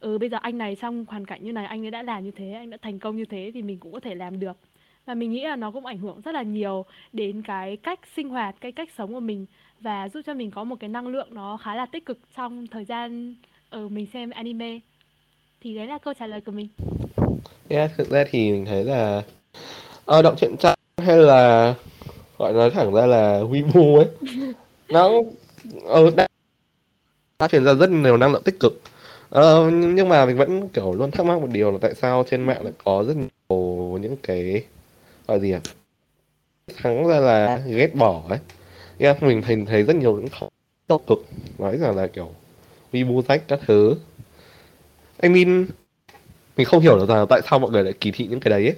[0.00, 2.30] ừ bây giờ anh này trong hoàn cảnh như này anh ấy đã làm như
[2.30, 4.56] thế anh đã thành công như thế thì mình cũng có thể làm được.
[5.06, 8.28] Và mình nghĩ là nó cũng ảnh hưởng rất là nhiều đến cái cách sinh
[8.28, 9.46] hoạt cái cách sống của mình
[9.80, 12.66] và giúp cho mình có một cái năng lượng nó khá là tích cực trong
[12.66, 13.34] thời gian
[13.70, 14.78] ở ừ, mình xem anime.
[15.60, 16.68] Thì đấy là câu trả lời của mình.
[17.68, 19.22] Yeah, thực ra thì mình thấy là
[20.04, 21.74] ờ, động truyện tranh hay là
[22.38, 24.06] gọi nói thẳng ra là Weibo ấy
[24.88, 25.10] nó
[25.84, 26.26] ờ, đã,
[27.38, 28.80] đã truyền ra rất nhiều năng lượng tích cực
[29.32, 32.42] ờ, nhưng mà mình vẫn kiểu luôn thắc mắc một điều là tại sao trên
[32.42, 34.64] mạng lại có rất nhiều những cái
[35.26, 35.60] gọi gì à
[36.76, 38.38] thắng ra là ghét bỏ ấy.
[38.98, 40.28] Yeah, mình thấy thấy rất nhiều những
[40.86, 41.18] tiêu cực
[41.58, 42.30] nói rằng là kiểu
[42.92, 43.94] Weibo rách các thứ.
[45.22, 45.66] I mean
[46.56, 48.66] mình không hiểu được rằng tại sao mọi người lại kỳ thị những cái đấy
[48.66, 48.76] ấy.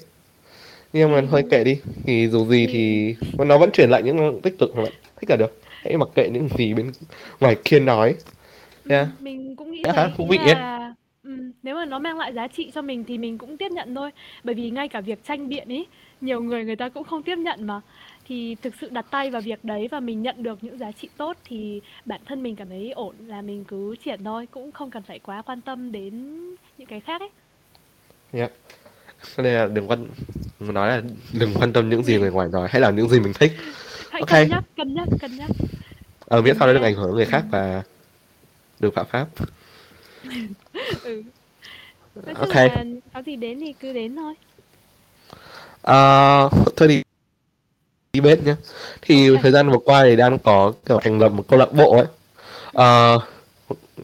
[0.93, 1.81] Nhưng mà thôi kệ đi.
[2.05, 4.85] Thì dù gì thì nó vẫn truyền lại những tích cực mà
[5.17, 5.61] thích là được.
[5.83, 6.93] Hãy mặc kệ những gì bên
[7.41, 8.15] ngoài kia nói
[8.89, 9.09] yeah.
[9.21, 10.95] mình cũng nghĩ khá thế thú vị là
[11.63, 14.11] nếu mà nó mang lại giá trị cho mình thì mình cũng tiếp nhận thôi.
[14.45, 15.87] Bởi vì ngay cả việc tranh biện ấy
[16.21, 17.81] nhiều người người ta cũng không tiếp nhận mà.
[18.29, 21.09] Thì thực sự đặt tay vào việc đấy và mình nhận được những giá trị
[21.17, 24.91] tốt thì bản thân mình cảm thấy ổn là mình cứ triển thôi cũng không
[24.91, 26.39] cần phải quá quan tâm đến
[26.79, 27.31] những cái khác ấy.
[28.33, 28.51] Yeah.
[29.37, 30.07] cho nên là đừng quan
[30.61, 33.33] nói là đừng quan tâm những gì người ngoài nói hay là những gì mình
[33.33, 33.53] thích.
[34.11, 34.31] Hãy ok.
[34.31, 35.51] cân nhắc cân nhắc cân nhắc.
[36.27, 37.83] Ờ miễn sao nó đừng ảnh hưởng người khác và
[38.81, 39.27] được phạm pháp.
[41.05, 41.23] Ừ.
[42.15, 42.55] Nói ok.
[42.55, 42.85] là
[43.15, 44.35] có gì đến thì cứ đến thôi.
[45.77, 47.03] Uh, thôi thì
[48.13, 48.55] đi bếp nhé
[49.03, 49.43] thì okay.
[49.43, 52.07] thời gian vừa qua thì đang có kiểu thành lập một câu lạc bộ ấy.
[52.77, 53.23] Uh,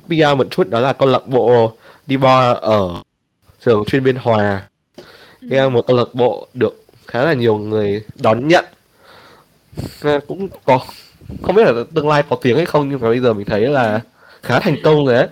[0.07, 1.73] PR một chút đó là câu lạc bộ
[2.07, 3.03] đi bo ở
[3.65, 4.69] trường chuyên biên hòa.
[5.51, 5.69] Ừ.
[5.69, 8.65] một câu lạc bộ được khá là nhiều người đón nhận.
[10.03, 10.81] Cũng có
[11.43, 13.61] không biết là tương lai có tiếng hay không nhưng mà bây giờ mình thấy
[13.61, 14.01] là
[14.43, 15.29] khá thành công rồi đấy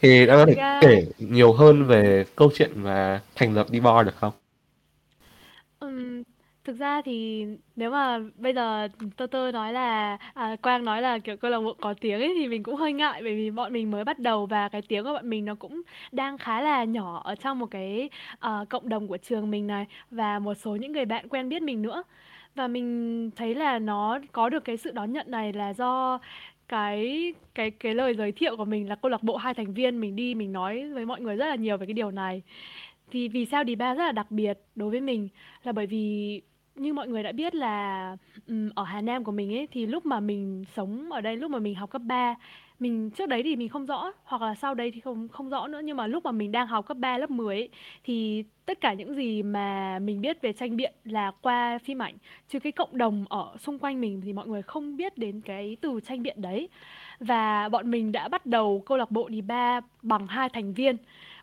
[0.00, 0.82] thì đã có thể yeah.
[0.82, 4.32] kể nhiều hơn về câu chuyện và thành lập đi bar được không?
[5.80, 6.22] Ừm,
[6.64, 11.18] thực ra thì nếu mà bây giờ Tơ Tơ nói là à, Quang nói là
[11.18, 13.72] kiểu câu lạc bộ có tiếng ấy thì mình cũng hơi ngại bởi vì bọn
[13.72, 16.84] mình mới bắt đầu và cái tiếng của bọn mình nó cũng đang khá là
[16.84, 20.76] nhỏ ở trong một cái uh, cộng đồng của trường mình này và một số
[20.76, 22.02] những người bạn quen biết mình nữa
[22.54, 26.18] và mình thấy là nó có được cái sự đón nhận này là do
[26.70, 30.00] cái cái cái lời giới thiệu của mình là câu lạc bộ hai thành viên
[30.00, 32.42] mình đi mình nói với mọi người rất là nhiều về cái điều này.
[33.10, 35.28] Thì vì sao đi ba rất là đặc biệt đối với mình?
[35.62, 36.40] Là bởi vì
[36.74, 38.16] như mọi người đã biết là
[38.48, 41.50] um, ở Hà Nam của mình ấy thì lúc mà mình sống ở đây lúc
[41.50, 42.34] mà mình học cấp 3
[42.80, 45.66] mình trước đấy thì mình không rõ hoặc là sau đây thì không không rõ
[45.66, 45.80] nữa.
[45.84, 47.68] Nhưng mà lúc mà mình đang học cấp 3 lớp 10 ấy,
[48.04, 52.14] thì tất cả những gì mà mình biết về tranh biện là qua phim ảnh.
[52.48, 55.76] Chứ cái cộng đồng ở xung quanh mình thì mọi người không biết đến cái
[55.80, 56.68] từ tranh biện đấy.
[57.20, 60.96] Và bọn mình đã bắt đầu câu lạc bộ đi ba bằng hai thành viên.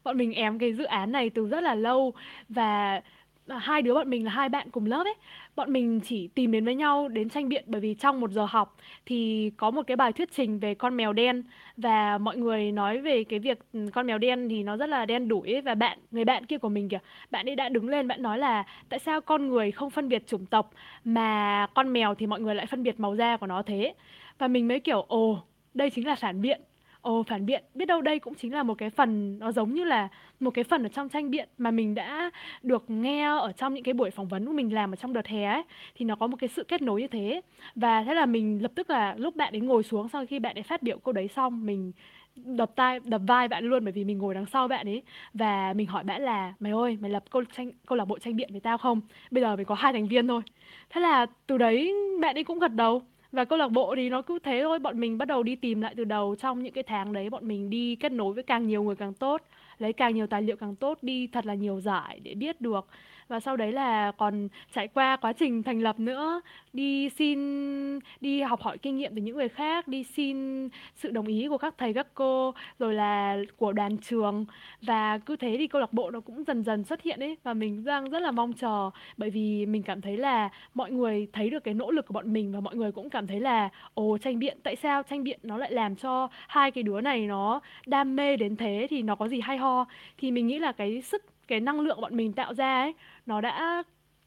[0.03, 2.13] Bọn mình ém cái dự án này từ rất là lâu
[2.49, 3.01] và
[3.49, 5.13] hai đứa bọn mình là hai bạn cùng lớp ấy.
[5.55, 8.45] Bọn mình chỉ tìm đến với nhau đến tranh biện, bởi vì trong một giờ
[8.49, 11.43] học thì có một cái bài thuyết trình về con mèo đen.
[11.77, 15.05] Và mọi người nói về cái việc ừ, con mèo đen thì nó rất là
[15.05, 15.61] đen đủi ấy.
[15.61, 16.99] và bạn, người bạn kia của mình kìa,
[17.31, 20.27] bạn ấy đã đứng lên, bạn nói là tại sao con người không phân biệt
[20.27, 20.71] chủng tộc
[21.03, 23.93] mà con mèo thì mọi người lại phân biệt màu da của nó thế?
[24.39, 26.61] Và mình mới kiểu, ồ, đây chính là phản biện.
[27.07, 29.83] Ồ, phản biện, biết đâu đây cũng chính là một cái phần nó giống như
[29.83, 30.07] là
[30.39, 32.31] một cái phần ở trong tranh biện mà mình đã
[32.63, 35.27] được nghe ở trong những cái buổi phỏng vấn của mình làm ở trong đợt
[35.27, 35.63] hè ấy.
[35.95, 37.41] Thì nó có một cái sự kết nối như thế.
[37.75, 40.55] Và thế là mình lập tức là lúc bạn ấy ngồi xuống sau khi bạn
[40.55, 41.91] ấy phát biểu câu đấy xong mình
[42.35, 45.01] đập tay đập vai bạn luôn bởi vì mình ngồi đằng sau bạn ấy.
[45.33, 48.35] Và mình hỏi bạn là mày ơi mày lập câu tranh câu lạc bộ tranh
[48.35, 49.01] biện với tao không?
[49.31, 50.41] Bây giờ mình có hai thành viên thôi.
[50.89, 53.01] Thế là từ đấy bạn ấy cũng gật đầu.
[53.31, 55.81] Và câu lạc bộ thì nó cứ thế thôi, bọn mình bắt đầu đi tìm
[55.81, 58.67] lại từ đầu trong những cái tháng đấy bọn mình đi kết nối với càng
[58.67, 59.41] nhiều người càng tốt,
[59.77, 62.87] lấy càng nhiều tài liệu càng tốt, đi thật là nhiều giải để biết được.
[63.27, 66.41] Và sau đấy là còn trải qua quá trình thành lập nữa,
[66.73, 71.27] đi xin đi học hỏi kinh nghiệm từ những người khác, đi xin sự đồng
[71.27, 74.45] ý của các thầy các cô, rồi là của đoàn trường.
[74.81, 77.53] Và cứ thế thì câu lạc bộ nó cũng dần dần xuất hiện ấy và
[77.53, 78.89] mình đang rất là mong chờ.
[79.17, 82.33] Bởi vì mình cảm thấy là mọi người thấy được cái nỗ lực của bọn
[82.33, 85.39] mình và mọi người cũng cảm thấy là ồ tranh biện tại sao tranh biện
[85.43, 89.15] nó lại làm cho hai cái đứa này nó đam mê đến thế thì nó
[89.15, 89.85] có gì hay ho?
[90.17, 92.93] Thì mình nghĩ là cái sức cái năng lượng bọn mình tạo ra ấy
[93.27, 93.83] nó đã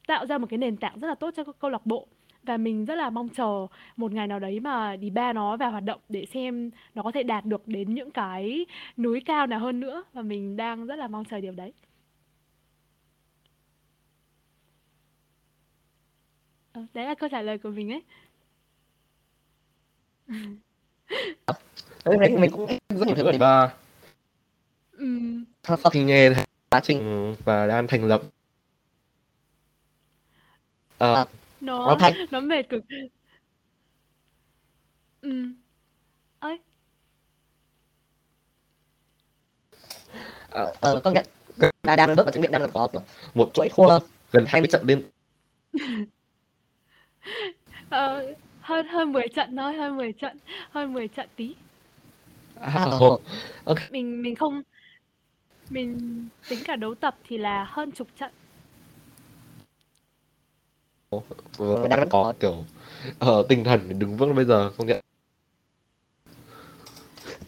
[0.06, 2.06] tạo ra một cái nền tảng rất là tốt cho câu lạc bộ
[2.42, 5.70] và mình rất là mong chờ một ngày nào đấy mà đi ba nó vào
[5.70, 9.60] hoạt động để xem nó có thể đạt được đến những cái núi cao nào
[9.60, 11.72] hơn nữa và mình đang rất là mong chờ điều đấy.
[16.72, 18.02] Ờ, đấy là câu trả lời của mình ấy.
[22.04, 23.70] Đấy, mình, mình cũng rất nhiều thứ về và
[24.92, 26.30] Ừm, sau sau khi nghe
[26.70, 28.22] quá trình và đang thành lập
[31.00, 31.24] ờ,
[31.60, 32.84] nó nó thành nó mệt cực.
[35.20, 35.54] Ừm.
[36.38, 36.58] Ơi,
[40.50, 41.26] ờ, ờ, công nhận
[41.82, 42.88] là đang bước vào chứng nhận đang có
[43.34, 43.98] một chuỗi thua
[44.32, 45.02] gần 20 trận liên
[47.90, 50.38] ờ, hơn hơn 10 trận thôi, hơn 10 trận,
[50.70, 51.54] hơn 10 trận tí.
[52.60, 52.86] à,
[53.64, 54.62] ok Mình mình không
[55.70, 55.98] mình
[56.48, 58.30] tính cả đấu tập thì là hơn chục trận.
[61.58, 62.64] Và đang có kiểu
[63.18, 65.00] ờ, tinh thần đứng vững bây giờ công nhận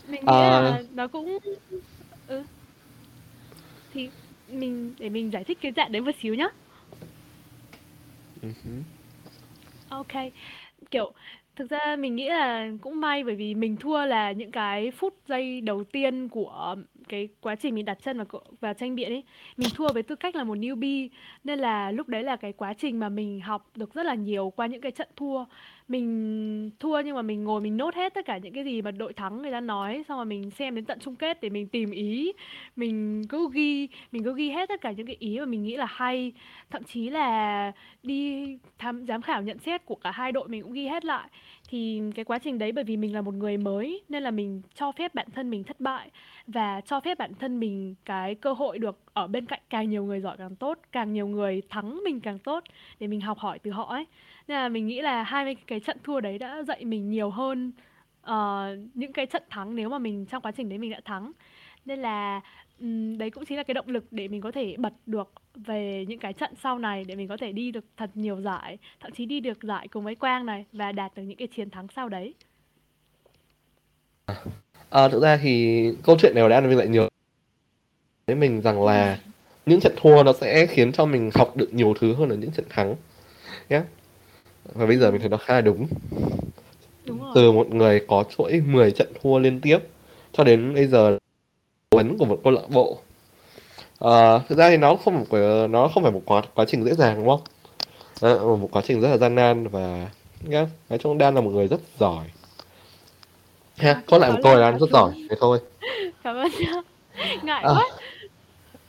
[0.08, 1.38] Mình nghĩ Ờ, là nó cũng
[2.26, 2.42] ừ.
[3.92, 4.10] Thì
[4.48, 6.48] mình để mình giải thích cái dạng đấy một xíu nhá.
[8.42, 8.50] hứ.
[9.88, 10.12] Ok,
[10.90, 11.12] kiểu
[11.56, 15.14] thực ra mình nghĩ là cũng may bởi vì mình thua là những cái phút
[15.28, 18.26] giây đầu tiên của cái quá trình mình đặt chân vào
[18.60, 19.24] vào tranh biện ấy.
[19.56, 21.08] Mình thua với tư cách là một newbie
[21.44, 24.52] nên là lúc đấy là cái quá trình mà mình học được rất là nhiều
[24.56, 25.44] qua những cái trận thua.
[25.88, 28.90] Mình thua nhưng mà mình ngồi mình nốt hết tất cả những cái gì mà
[28.90, 31.68] đội thắng người ta nói xong rồi mình xem đến tận chung kết để mình
[31.68, 32.32] tìm ý.
[32.76, 35.76] Mình cứ ghi, mình cứ ghi hết tất cả những cái ý mà mình nghĩ
[35.76, 36.32] là hay,
[36.70, 38.46] thậm chí là đi
[38.78, 41.28] tham giám khảo nhận xét của cả hai đội mình cũng ghi hết lại
[41.72, 44.62] thì cái quá trình đấy bởi vì mình là một người mới nên là mình
[44.74, 46.10] cho phép bản thân mình thất bại
[46.46, 50.04] và cho phép bản thân mình cái cơ hội được ở bên cạnh càng nhiều
[50.04, 52.64] người giỏi càng tốt càng nhiều người thắng mình càng tốt
[53.00, 54.06] để mình học hỏi từ họ ấy.
[54.48, 57.30] Nên là mình nghĩ là hai mươi cái trận thua đấy đã dạy mình nhiều
[57.30, 57.72] hơn
[58.30, 58.32] uh,
[58.94, 61.32] những cái trận thắng nếu mà mình trong quá trình đấy mình đã thắng.
[61.84, 62.40] Nên là
[62.82, 66.04] ừm, đấy cũng chính là cái động lực để mình có thể bật được về
[66.08, 69.12] những cái trận sau này để mình có thể đi được thật nhiều giải, thậm
[69.12, 71.86] chí đi được giải cùng với Quang này và đạt được những cái chiến thắng
[71.96, 72.34] sau đấy.
[74.90, 77.08] Ờ, thực ra thì câu chuyện này đã mình lại nhiều
[78.26, 79.18] với mình rằng là
[79.66, 82.50] những trận thua nó sẽ khiến cho mình học được nhiều thứ hơn là những
[82.50, 82.94] trận thắng
[83.68, 83.82] nhé
[84.74, 85.86] và bây giờ mình thấy nó khá là đúng
[87.06, 87.32] Đúng rồi.
[87.34, 89.78] từ một người có chuỗi 10 trận thua liên tiếp
[90.32, 91.18] cho đến bây giờ
[91.92, 92.98] vấn của một câu lạc bộ.
[93.98, 96.84] Ờ, thực ra thì nó không một cái- nó không phải một quá quá trình
[96.84, 97.40] dễ dàng đúng không?
[98.20, 100.08] Đó, một quá trình rất là gian nan và
[100.40, 102.24] nhá nói chung Dan là một người rất giỏi.
[103.76, 105.58] Ha À, có lại một câu là có rất giỏi thế thôi.
[106.24, 106.82] Cảm ơn nhá.
[107.42, 107.88] Ngại Ờ, quá.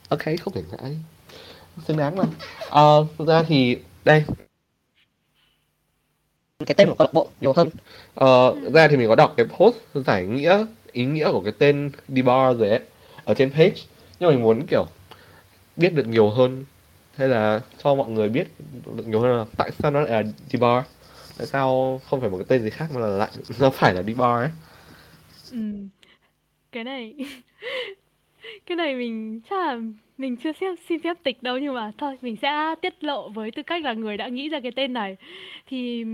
[0.08, 0.96] ok không thể ngại.
[1.86, 2.24] Xứng đáng mà
[2.70, 4.24] Ờ, thực ra thì đây.
[6.66, 7.68] Cái tên của câu lạc bộ nhiều hơn.
[8.14, 11.52] Ờ, thực ra thì mình có đọc cái post giải nghĩa ý nghĩa của cái
[11.58, 12.80] tên D-bar rồi ấy
[13.24, 13.74] ở trên page.
[14.20, 14.86] Nhưng mình muốn, kiểu,
[15.76, 16.64] biết được nhiều hơn.
[17.16, 18.46] Hay là cho mọi người biết
[18.96, 20.82] được nhiều hơn là tại sao nó lại là D-bar?
[21.38, 24.02] Tại sao không phải một cái tên gì khác mà là lại nó phải là
[24.02, 24.50] D-bar ấy?
[25.52, 25.58] Ừ.
[26.72, 27.14] Cái này
[28.66, 29.80] cái này mình chắc là
[30.18, 33.50] mình chưa xếp, xin phép tịch đâu nhưng mà thôi, mình sẽ tiết lộ với
[33.50, 35.16] tư cách là người đã nghĩ ra cái tên này.
[35.66, 36.04] Thì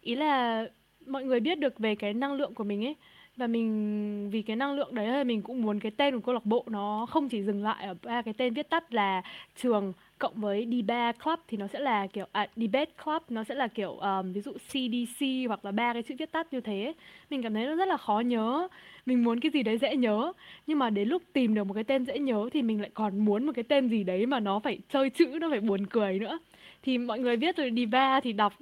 [0.00, 0.64] ý là
[1.06, 2.94] mọi người biết được về cái năng lượng của mình ấy
[3.40, 6.34] và mình vì cái năng lượng đấy là mình cũng muốn cái tên của câu
[6.34, 9.22] lạc bộ nó không chỉ dừng lại ở ba cái tên viết tắt là
[9.56, 13.54] trường cộng với debate club thì nó sẽ là kiểu à, debate club nó sẽ
[13.54, 16.92] là kiểu um, ví dụ CDC hoặc là ba cái chữ viết tắt như thế.
[17.30, 18.68] Mình cảm thấy nó rất là khó nhớ.
[19.06, 20.32] Mình muốn cái gì đấy dễ nhớ.
[20.66, 23.24] Nhưng mà đến lúc tìm được một cái tên dễ nhớ thì mình lại còn
[23.24, 26.18] muốn một cái tên gì đấy mà nó phải chơi chữ nó phải buồn cười
[26.18, 26.38] nữa
[26.82, 28.52] thì mọi người biết rồi đi ba thì đọc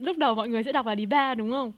[0.00, 1.72] lúc đầu mọi người sẽ đọc là đi ba đúng không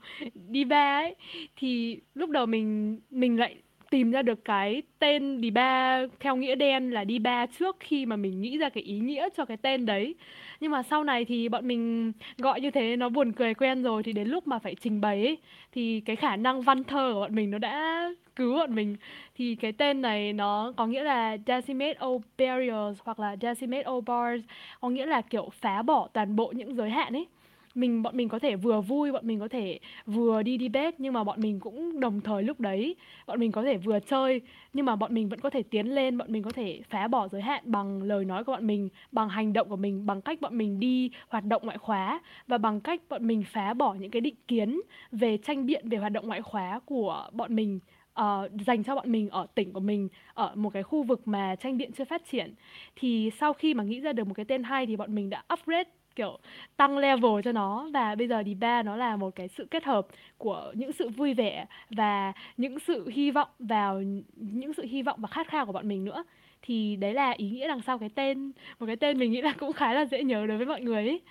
[0.49, 1.15] đi ba ấy
[1.55, 3.55] thì lúc đầu mình mình lại
[3.89, 8.05] tìm ra được cái tên đi ba theo nghĩa đen là đi ba trước khi
[8.05, 10.15] mà mình nghĩ ra cái ý nghĩa cho cái tên đấy.
[10.59, 14.03] Nhưng mà sau này thì bọn mình gọi như thế nó buồn cười quen rồi
[14.03, 15.37] thì đến lúc mà phải trình bày ấy,
[15.71, 18.95] thì cái khả năng văn thơ của bọn mình nó đã cứu bọn mình.
[19.35, 23.99] Thì cái tên này nó có nghĩa là Decimate all barriers hoặc là Decimate all
[24.05, 24.43] bars,
[24.81, 27.27] có nghĩa là kiểu phá bỏ toàn bộ những giới hạn ấy.
[27.75, 31.13] Mình bọn mình có thể vừa vui bọn mình có thể vừa đi debate nhưng
[31.13, 32.95] mà bọn mình cũng đồng thời lúc đấy
[33.27, 34.41] bọn mình có thể vừa chơi
[34.73, 37.27] nhưng mà bọn mình vẫn có thể tiến lên bọn mình có thể phá bỏ
[37.27, 40.41] giới hạn bằng lời nói của bọn mình bằng hành động của mình bằng cách
[40.41, 44.11] bọn mình đi hoạt động ngoại khóa và bằng cách bọn mình phá bỏ những
[44.11, 44.81] cái định kiến
[45.11, 47.79] về tranh biện về hoạt động ngoại khóa của bọn mình
[48.21, 51.55] uh, dành cho bọn mình ở tỉnh của mình ở một cái khu vực mà
[51.55, 52.53] tranh biện chưa phát triển.
[52.95, 55.43] Thì sau khi mà nghĩ ra được một cái tên hay thì bọn mình đã
[55.53, 56.39] upgrade kiểu
[56.77, 57.89] tăng level cho nó.
[57.93, 60.07] Và bây giờ thì ba nó là một cái sự kết hợp
[60.37, 64.01] của những sự vui vẻ và những sự hy vọng vào
[64.35, 66.23] những sự hy vọng và khát khao của bọn mình nữa.
[66.61, 69.53] Thì đấy là ý nghĩa đằng sau cái tên một cái tên mình nghĩ là
[69.59, 71.21] cũng khá là dễ nhớ đối với mọi người ấy.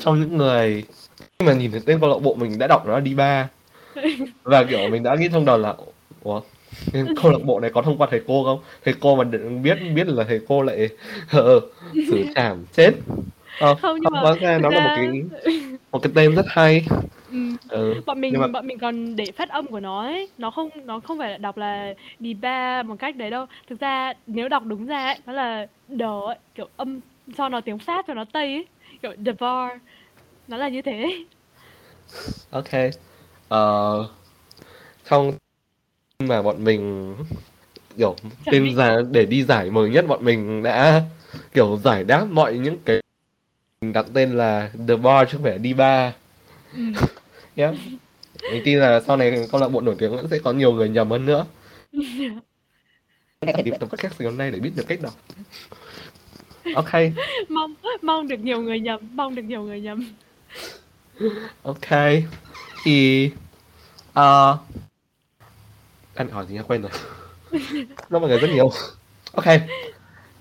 [0.00, 0.84] Trong những người
[1.38, 3.48] khi mà nhìn thấy tên câu lạc bộ mình đã đọc nó là đi ba
[4.42, 5.74] và kiểu mình đã nghĩ trong đầu là
[6.22, 6.40] ủa
[6.92, 8.60] câu lạc bộ này có thông qua thầy cô không?
[8.84, 9.24] Thầy cô mà
[9.62, 10.88] biết biết là thầy cô lại
[11.30, 11.60] ờ,
[11.94, 12.92] xử trảm chết.
[13.58, 15.06] Ờ, không nhưng mà hóa ra nó là một cái
[15.92, 16.86] một cái tên rất hay.
[17.30, 17.56] Ừ.
[17.68, 17.94] ừ.
[18.06, 20.28] bọn mình nhưng mà bọn mình còn để phát âm của nó ấy.
[20.38, 23.46] Nó không nó không phải là đọc là đi ba một cách đấy đâu.
[23.68, 27.00] Thực ra nếu đọc đúng ra ấy nó là đờ ấy, kiểu âm
[27.36, 28.66] cho nó tiếng pháp cho nó tây ấy
[29.02, 29.72] kiểu the bar.
[30.48, 31.24] Nó là như thế.
[32.50, 32.70] Ok
[33.50, 34.08] ờ,
[35.10, 35.32] trong
[36.18, 37.14] mà bọn mình
[37.96, 41.02] kiểu tên ra để đi giải mới nhất bọn mình đã
[41.52, 43.00] kiểu giải đáp mọi những cái
[43.80, 46.12] mình đặt tên là The Bar chứ không phải đi ba
[46.72, 46.82] ừ.
[47.56, 47.72] nhé
[48.42, 50.88] mình tin là sau này câu lạc bộ nổi tiếng vẫn sẽ có nhiều người
[50.88, 51.46] nhầm hơn nữa.
[53.64, 55.14] Tìm tập podcast ngày hôm nay để biết được cách đọc.
[56.74, 56.90] Ok.
[57.48, 60.12] Mong mong được nhiều người nhầm mong được nhiều người nhầm.
[61.62, 61.90] Ok
[62.82, 63.30] thì
[64.12, 64.58] ờ
[66.14, 66.90] anh hỏi gì nhá quên rồi.
[68.10, 68.70] Nó mọi người rất nhiều.
[69.32, 69.44] Ok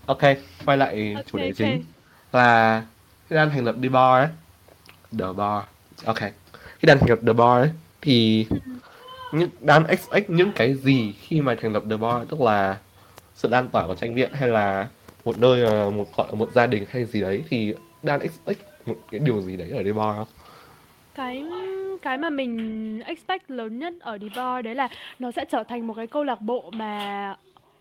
[0.05, 0.21] ok
[0.65, 1.55] quay lại ok chủ đề ok.
[1.57, 1.83] chính
[2.31, 2.83] là
[3.29, 4.27] khi đang thành lập The Bar ấy
[5.19, 5.63] The Bar
[6.05, 6.19] ok.
[6.79, 7.69] Khi đang thành lập The Bar ấy
[8.01, 8.47] thì
[9.31, 12.27] những đang expect những cái gì khi mà thành lập The Bar?
[12.29, 12.77] Tức là
[13.35, 14.87] sự lan tỏa của tranh viện hay là
[15.25, 17.73] một nơi ờ, một gọi một gia đình hay gì đấy thì
[18.03, 20.27] đang expect một cái điều gì đấy ở The Bar không?
[21.15, 21.43] Cái
[22.01, 24.87] cái mà mình expect lớn nhất ở Devar đấy là
[25.19, 27.35] nó sẽ trở thành một cái câu lạc bộ mà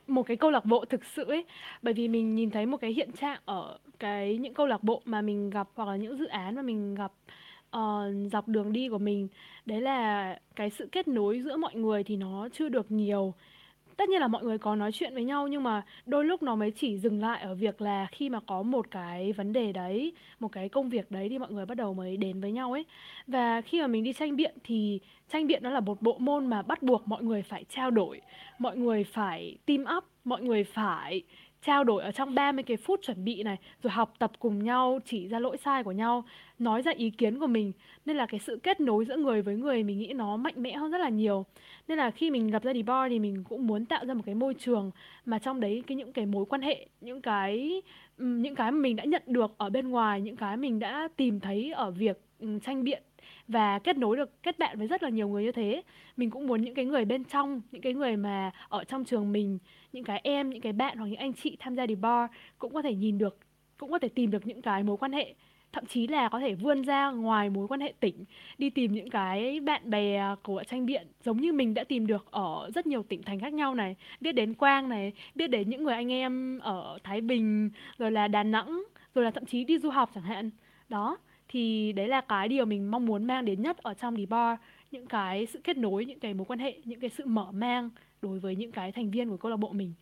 [0.06, 1.44] một cái câu lạc bộ thực sự ấy.
[1.82, 5.02] Bởi vì mình nhìn thấy một cái hiện trạng ở cái những câu lạc bộ
[5.04, 7.12] mà mình gặp hoặc là những dự án mà mình gặp
[7.76, 9.28] uh, dọc đường đi của mình.
[9.66, 13.34] Đấy là cái sự kết nối giữa mọi người thì nó chưa được nhiều
[13.98, 16.56] tất nhiên là mọi người có nói chuyện với nhau, nhưng mà đôi lúc nó
[16.56, 20.12] mới chỉ dừng lại ở việc là khi mà có một cái vấn đề đấy,
[20.40, 22.84] một cái công việc đấy thì mọi người bắt đầu mới đến với nhau ấy.
[23.26, 26.46] Và khi mà mình đi tranh biện thì tranh biện nó là một bộ môn
[26.46, 28.20] mà bắt buộc mọi người phải trao đổi,
[28.58, 31.22] mọi người phải team up, mọi người phải
[31.62, 34.98] trao đổi ở trong 30 cái phút chuẩn bị này, rồi học tập cùng nhau,
[35.04, 36.24] chỉ ra lỗi sai của nhau,
[36.58, 37.72] nói ra ý kiến của mình.
[38.06, 40.72] Nên là cái sự kết nối giữa người với người mình nghĩ nó mạnh mẽ
[40.76, 41.44] hơn rất là nhiều.
[41.88, 44.34] Nên là khi mình gặp ra Dbar thì mình cũng muốn tạo ra một cái
[44.34, 44.90] môi trường
[45.24, 47.82] mà trong đấy cái những cái mối quan hệ, những cái
[48.18, 51.40] những cái mà mình đã nhận được ở bên ngoài, những cái mình đã tìm
[51.40, 52.20] thấy ở việc
[52.62, 53.02] tranh biện
[53.48, 55.82] và kết nối được, kết bạn với rất là nhiều người như thế.
[56.16, 59.32] Mình cũng muốn những cái người bên trong, những cái người mà ở trong trường
[59.32, 59.58] mình,
[59.92, 62.74] những cái em, những cái bạn hoặc những anh chị tham gia đi bar cũng
[62.74, 63.38] có thể nhìn được,
[63.78, 65.34] cũng có thể tìm được những cái mối quan hệ,
[65.72, 68.24] thậm chí là có thể vươn ra ngoài mối quan hệ tỉnh,
[68.58, 72.30] đi tìm những cái bạn bè của tranh biện giống như mình đã tìm được
[72.30, 73.96] ở rất nhiều tỉnh thành khác nhau này.
[74.20, 78.28] Biết đến Quang này, biết đến những người anh em ở Thái Bình, rồi là
[78.28, 78.82] Đà Nẵng,
[79.14, 80.50] rồi là thậm chí đi du học chẳng hạn.
[80.88, 81.16] Đó
[81.48, 84.58] thì đấy là cái điều mình mong muốn mang đến nhất ở trong Dbar
[84.90, 87.90] những cái sự kết nối những cái mối quan hệ những cái sự mở mang
[88.22, 89.92] đối với những cái thành viên của câu lạc bộ mình.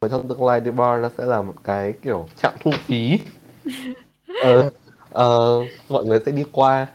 [0.00, 3.18] Và trong tương lai The Bar nó sẽ là một cái kiểu trạm thu phí.
[4.42, 4.70] Ờ,
[5.10, 6.86] ờ, mọi người sẽ đi qua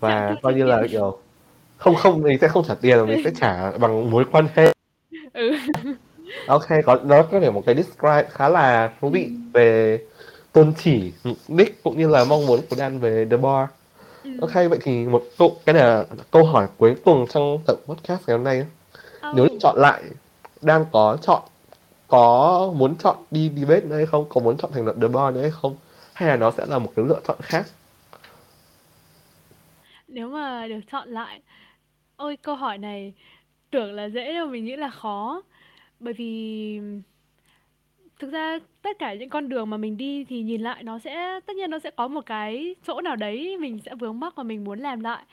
[0.00, 1.18] và coi như là kiểu
[1.76, 4.72] không không mình sẽ không trả tiền mà mình sẽ trả bằng mối quan hệ.
[5.32, 5.56] Ừ.
[6.46, 9.98] Ok có nó có thể một cái describe khá là thú vị về
[10.52, 13.68] tôn chỉ mục đích cũng như là mong muốn của Dan về The Bar.
[14.24, 14.30] Ừ.
[14.40, 18.36] ok vậy thì một câu cái là câu hỏi cuối cùng trong tập podcast ngày
[18.36, 18.66] hôm nay
[19.22, 20.02] nếu được oh chọn lại
[20.60, 21.42] Dan có chọn
[22.08, 24.24] có muốn chọn đi debate nữa hay không?
[24.28, 25.76] Có muốn chọn thành lập The Bar nữa hay không?
[26.12, 27.66] Hay là nó sẽ là một cái lựa chọn khác?
[30.08, 31.40] Nếu mà được chọn lại
[32.20, 33.14] Ôi, câu hỏi này
[33.70, 35.42] tưởng là dễ đâu, mình nghĩ là khó.
[36.00, 36.80] Bởi vì
[38.20, 41.40] thực ra tất cả những con đường mà mình đi thì nhìn lại nó sẽ
[41.46, 44.42] tất nhiên nó sẽ có một cái chỗ nào đấy mình sẽ vướng mắc và
[44.42, 45.24] mình muốn làm lại.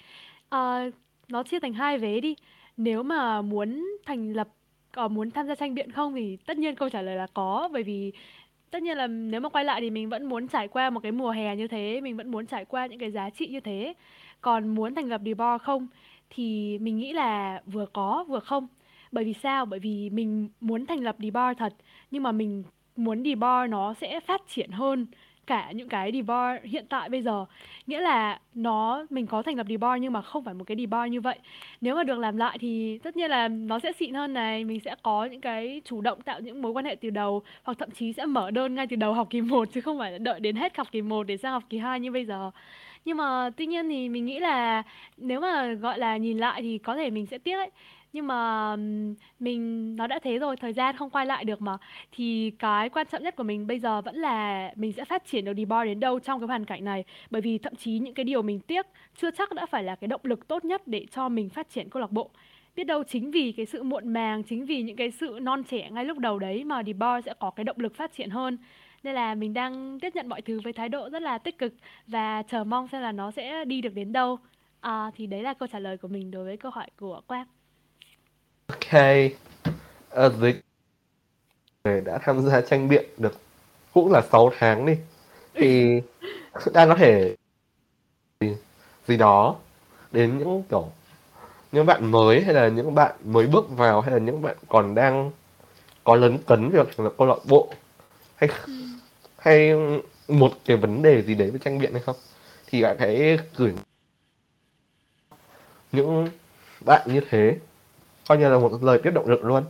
[0.49, 0.89] à,
[1.29, 2.35] nó chia thành hai vế đi.
[2.77, 4.47] Nếu mà muốn thành lập
[4.93, 7.69] có muốn tham gia tranh biện không thì tất nhiên câu trả lời là có
[7.73, 8.11] bởi vì
[8.71, 11.11] tất nhiên là nếu mà quay lại thì mình vẫn muốn trải qua một cái
[11.11, 13.93] mùa hè như thế, mình vẫn muốn trải qua những cái giá trị như thế.
[14.41, 15.87] Còn muốn thành lập Debor không
[16.29, 18.67] thì mình nghĩ là vừa có vừa không.
[19.11, 19.65] Bởi vì sao?
[19.65, 21.73] Bởi vì mình muốn thành lập Debor thật
[22.11, 22.63] nhưng mà mình
[22.97, 25.07] muốn Debor nó sẽ phát triển hơn
[25.47, 27.45] cả những cái Debor hiện tại bây giờ.
[27.87, 31.11] Nghĩa là nó mình có thành lập Debor nhưng mà không phải một cái Debor
[31.11, 31.37] như vậy.
[31.81, 34.79] Nếu mà được làm lại thì tất nhiên là nó sẽ xịn hơn này, mình
[34.79, 37.91] sẽ có những cái chủ động tạo những mối quan hệ từ đầu hoặc thậm
[37.91, 40.55] chí sẽ mở đơn ngay từ đầu học kỳ 1 chứ không phải đợi đến
[40.55, 42.51] hết học kỳ 1 để sang học kỳ 2 như bây giờ.
[43.05, 44.83] Nhưng mà tuy nhiên thì mình nghĩ là
[45.17, 47.69] nếu mà gọi là nhìn lại thì có thể mình sẽ tiếc ấy.
[48.13, 48.75] Nhưng mà
[49.39, 51.77] mình nó đã thế rồi, thời gian không quay lại được mà.
[52.11, 55.45] Thì cái quan trọng nhất của mình bây giờ vẫn là mình sẽ phát triển
[55.45, 57.03] được Debor đến đâu trong cái hoàn cảnh này.
[57.29, 58.85] Bởi vì thậm chí những cái điều mình tiếc
[59.21, 61.89] chưa chắc đã phải là cái động lực tốt nhất để cho mình phát triển
[61.89, 62.29] câu lạc bộ.
[62.75, 65.89] Biết đâu chính vì cái sự muộn màng, chính vì những cái sự non trẻ
[65.91, 68.57] ngay lúc đầu đấy mà Debor sẽ có cái động lực phát triển hơn.
[69.03, 71.73] Nên là mình đang tiếp nhận mọi thứ với thái độ rất là tích cực
[72.07, 74.37] và chờ mong xem là nó sẽ đi được đến đâu.
[74.81, 77.47] À, thì đấy là câu trả lời của mình đối với câu hỏi của Quang.
[78.67, 79.01] Ok.
[80.09, 80.53] Ờ, dưới
[81.83, 83.33] người đã tham gia tranh biện được
[83.93, 84.93] cũng là 6 tháng đi.
[85.53, 86.01] Thì
[86.73, 87.35] đang có thể
[88.41, 88.55] gì,
[89.07, 89.55] gì đó
[90.11, 90.91] đến những kiểu
[91.71, 94.95] những bạn mới hay là những bạn mới bước vào hay là những bạn còn
[94.95, 95.31] đang
[96.03, 97.73] có lấn cấn việc thành lập câu lạc bộ
[98.35, 98.49] hay
[99.37, 99.73] hay
[100.27, 102.15] một cái vấn đề gì đấy với tranh biện hay không?
[102.67, 103.73] Thì bạn hãy gửi
[105.91, 106.29] những
[106.85, 107.57] bạn như thế
[108.27, 109.63] coi như là một lời tiếp động lực luôn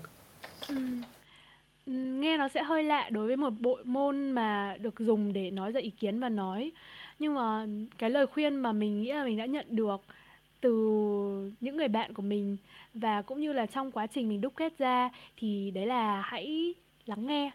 [0.67, 0.75] ừ.
[2.19, 5.71] Nghe nó sẽ hơi lạ đối với một bộ môn mà được dùng để nói
[5.71, 6.71] ra ý kiến và nói.
[7.19, 7.65] Nhưng mà
[7.97, 10.01] cái lời khuyên mà mình nghĩ là mình đã nhận được
[10.61, 10.71] từ
[11.59, 12.57] những người bạn của mình
[12.93, 16.73] và cũng như là trong quá trình mình đúc kết ra thì đấy là hãy
[17.05, 17.51] lắng nghe.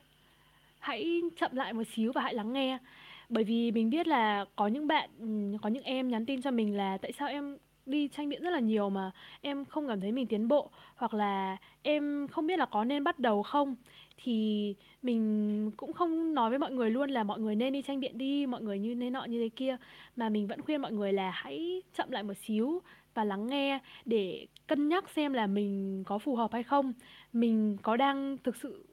[0.79, 2.79] Hãy chậm lại một xíu và hãy lắng nghe.
[3.29, 5.11] Bởi vì mình biết là có những bạn,
[5.63, 7.57] có những em nhắn tin cho mình là tại sao em
[7.87, 9.11] đi tranh biện rất là nhiều mà
[9.41, 13.05] em không cảm thấy mình tiến bộ, hoặc là em không biết là có nên
[13.05, 13.77] bắt đầu không.
[14.17, 18.01] Thì mình cũng không nói với mọi người luôn là mọi người nên đi tranh
[18.01, 19.77] biện đi, mọi người như thế nọ như thế kia.
[20.17, 22.83] Mà mình vẫn khuyên mọi người là hãy chậm lại một xíu
[23.15, 26.93] và lắng nghe để cân nhắc xem là mình có phù hợp hay không.
[27.33, 28.87] Mình có đang thực sự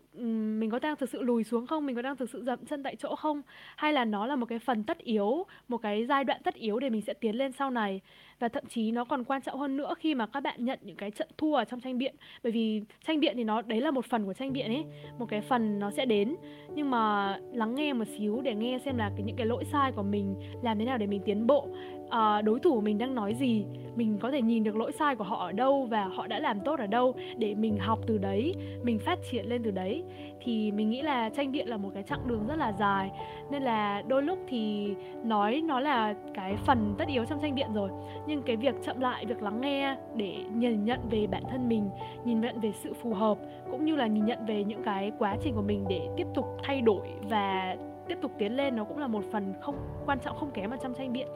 [0.59, 1.85] mình có đang thực sự lùi xuống không?
[1.85, 3.41] Mình có đang thực sự dậm chân tại chỗ không?
[3.75, 6.79] Hay là nó là một cái phần tất yếu, một cái giai đoạn tất yếu
[6.79, 8.01] để mình sẽ tiến lên sau này?
[8.39, 10.95] Và thậm chí nó còn quan trọng hơn nữa khi mà các bạn nhận những
[10.95, 12.15] cái trận thua ở trong tranh biện.
[12.43, 14.83] Bởi vì tranh biện thì nó, đấy là một phần của tranh biện ấy.
[15.19, 16.35] Một cái phần nó sẽ đến.
[16.75, 19.91] Nhưng mà lắng nghe một xíu để nghe xem là cái, những cái lỗi sai
[19.91, 21.67] của mình làm thế nào để mình tiến bộ
[22.09, 23.65] uh, đối thủ của mình đang nói gì?
[23.95, 26.59] Mình có thể nhìn được lỗi sai của họ ở đâu và họ đã làm
[26.59, 30.03] tốt ở đâu để mình học từ đấy mình phát triển lên từ đấy.
[30.41, 33.11] Thì mình nghĩ là tranh biện là một cái chặng đường rất là dài.
[33.51, 34.93] Nên là đôi lúc thì
[35.23, 37.89] nói nó là cái phần tất yếu trong tranh biện rồi.
[38.27, 41.89] Nhưng cái việc chậm lại việc lắng nghe để nhìn nhận về bản thân mình
[42.25, 43.37] nhìn nhận về sự phù hợp
[43.71, 46.45] cũng như là nhìn nhận về những cái quá trình của mình để tiếp tục
[46.63, 47.75] thay đổi và
[48.07, 50.77] tiếp tục tiến lên nó cũng là một phần không quan trọng không kém ở
[50.83, 51.27] trong tranh biện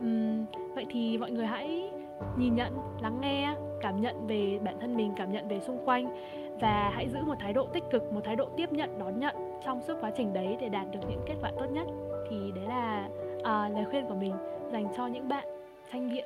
[0.00, 0.44] uhm,
[0.74, 1.90] vậy thì mọi người hãy
[2.36, 2.72] nhìn nhận
[3.02, 6.16] lắng nghe cảm nhận về bản thân mình cảm nhận về xung quanh
[6.60, 9.36] và hãy giữ một thái độ tích cực một thái độ tiếp nhận đón nhận
[9.64, 11.86] trong suốt quá trình đấy để đạt được những kết quả tốt nhất.
[12.30, 13.08] Thì đấy là
[13.42, 14.34] à, lời khuyên của mình
[14.72, 15.44] dành cho những bạn
[15.92, 16.24] tranh biện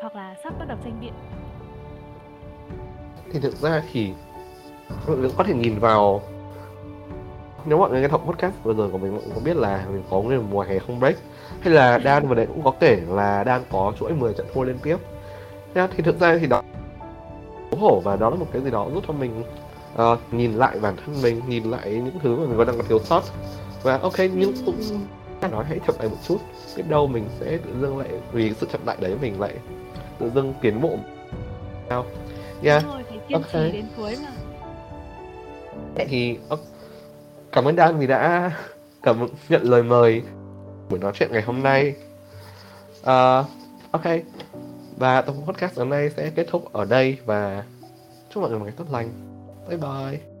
[0.00, 1.12] hoặc là sắp bắt đầu tranh biện.
[3.32, 4.12] Thì thực ra thì
[5.08, 6.20] mọi người có thể nhìn vào
[7.66, 9.86] nếu mọi người nghe tập podcast vừa rồi của mình mọi người có biết là
[9.92, 11.16] mình có một mùa hè không break?
[11.60, 14.62] Hay là Dan vừa đấy cũng có kể là Dan có chuỗi 10 trận thua
[14.62, 14.96] liên tiếp.
[15.74, 16.62] Nha, thì thực ra thì đó
[17.70, 19.42] xấu hổ và đó là một cái gì đó giúp cho mình
[19.94, 22.86] ờ, nhìn lại bản thân mình nhìn lại những thứ mà mình còn đang còn
[22.86, 23.22] thiếu sót.
[23.82, 24.80] Và ok nhưng cũng
[25.50, 26.38] nói hãy chậm lại một chút.
[26.76, 29.52] Biết đâu mình sẽ tự dưng lại vì sự chậm lại đấy mình lại
[30.18, 30.96] tự dưng tiến bộ.
[31.88, 32.04] Sao?
[32.62, 33.52] Yeah Đúng rồi phải kiên ok.
[33.52, 34.30] trì đến cuối mà.
[36.08, 36.56] Thì ơ,
[37.56, 38.52] cảm ơn đan vì đã
[39.02, 40.22] cảm nhận lời mời
[40.90, 41.94] buổi nói chuyện ngày hôm nay.
[43.00, 43.46] Uh,
[43.90, 44.04] ok.
[44.96, 47.64] Và tập podcast hôm nay sẽ kết thúc ở đây và
[48.30, 49.08] chúc mọi người một ngày tốt lành.
[49.68, 50.35] Bye bye.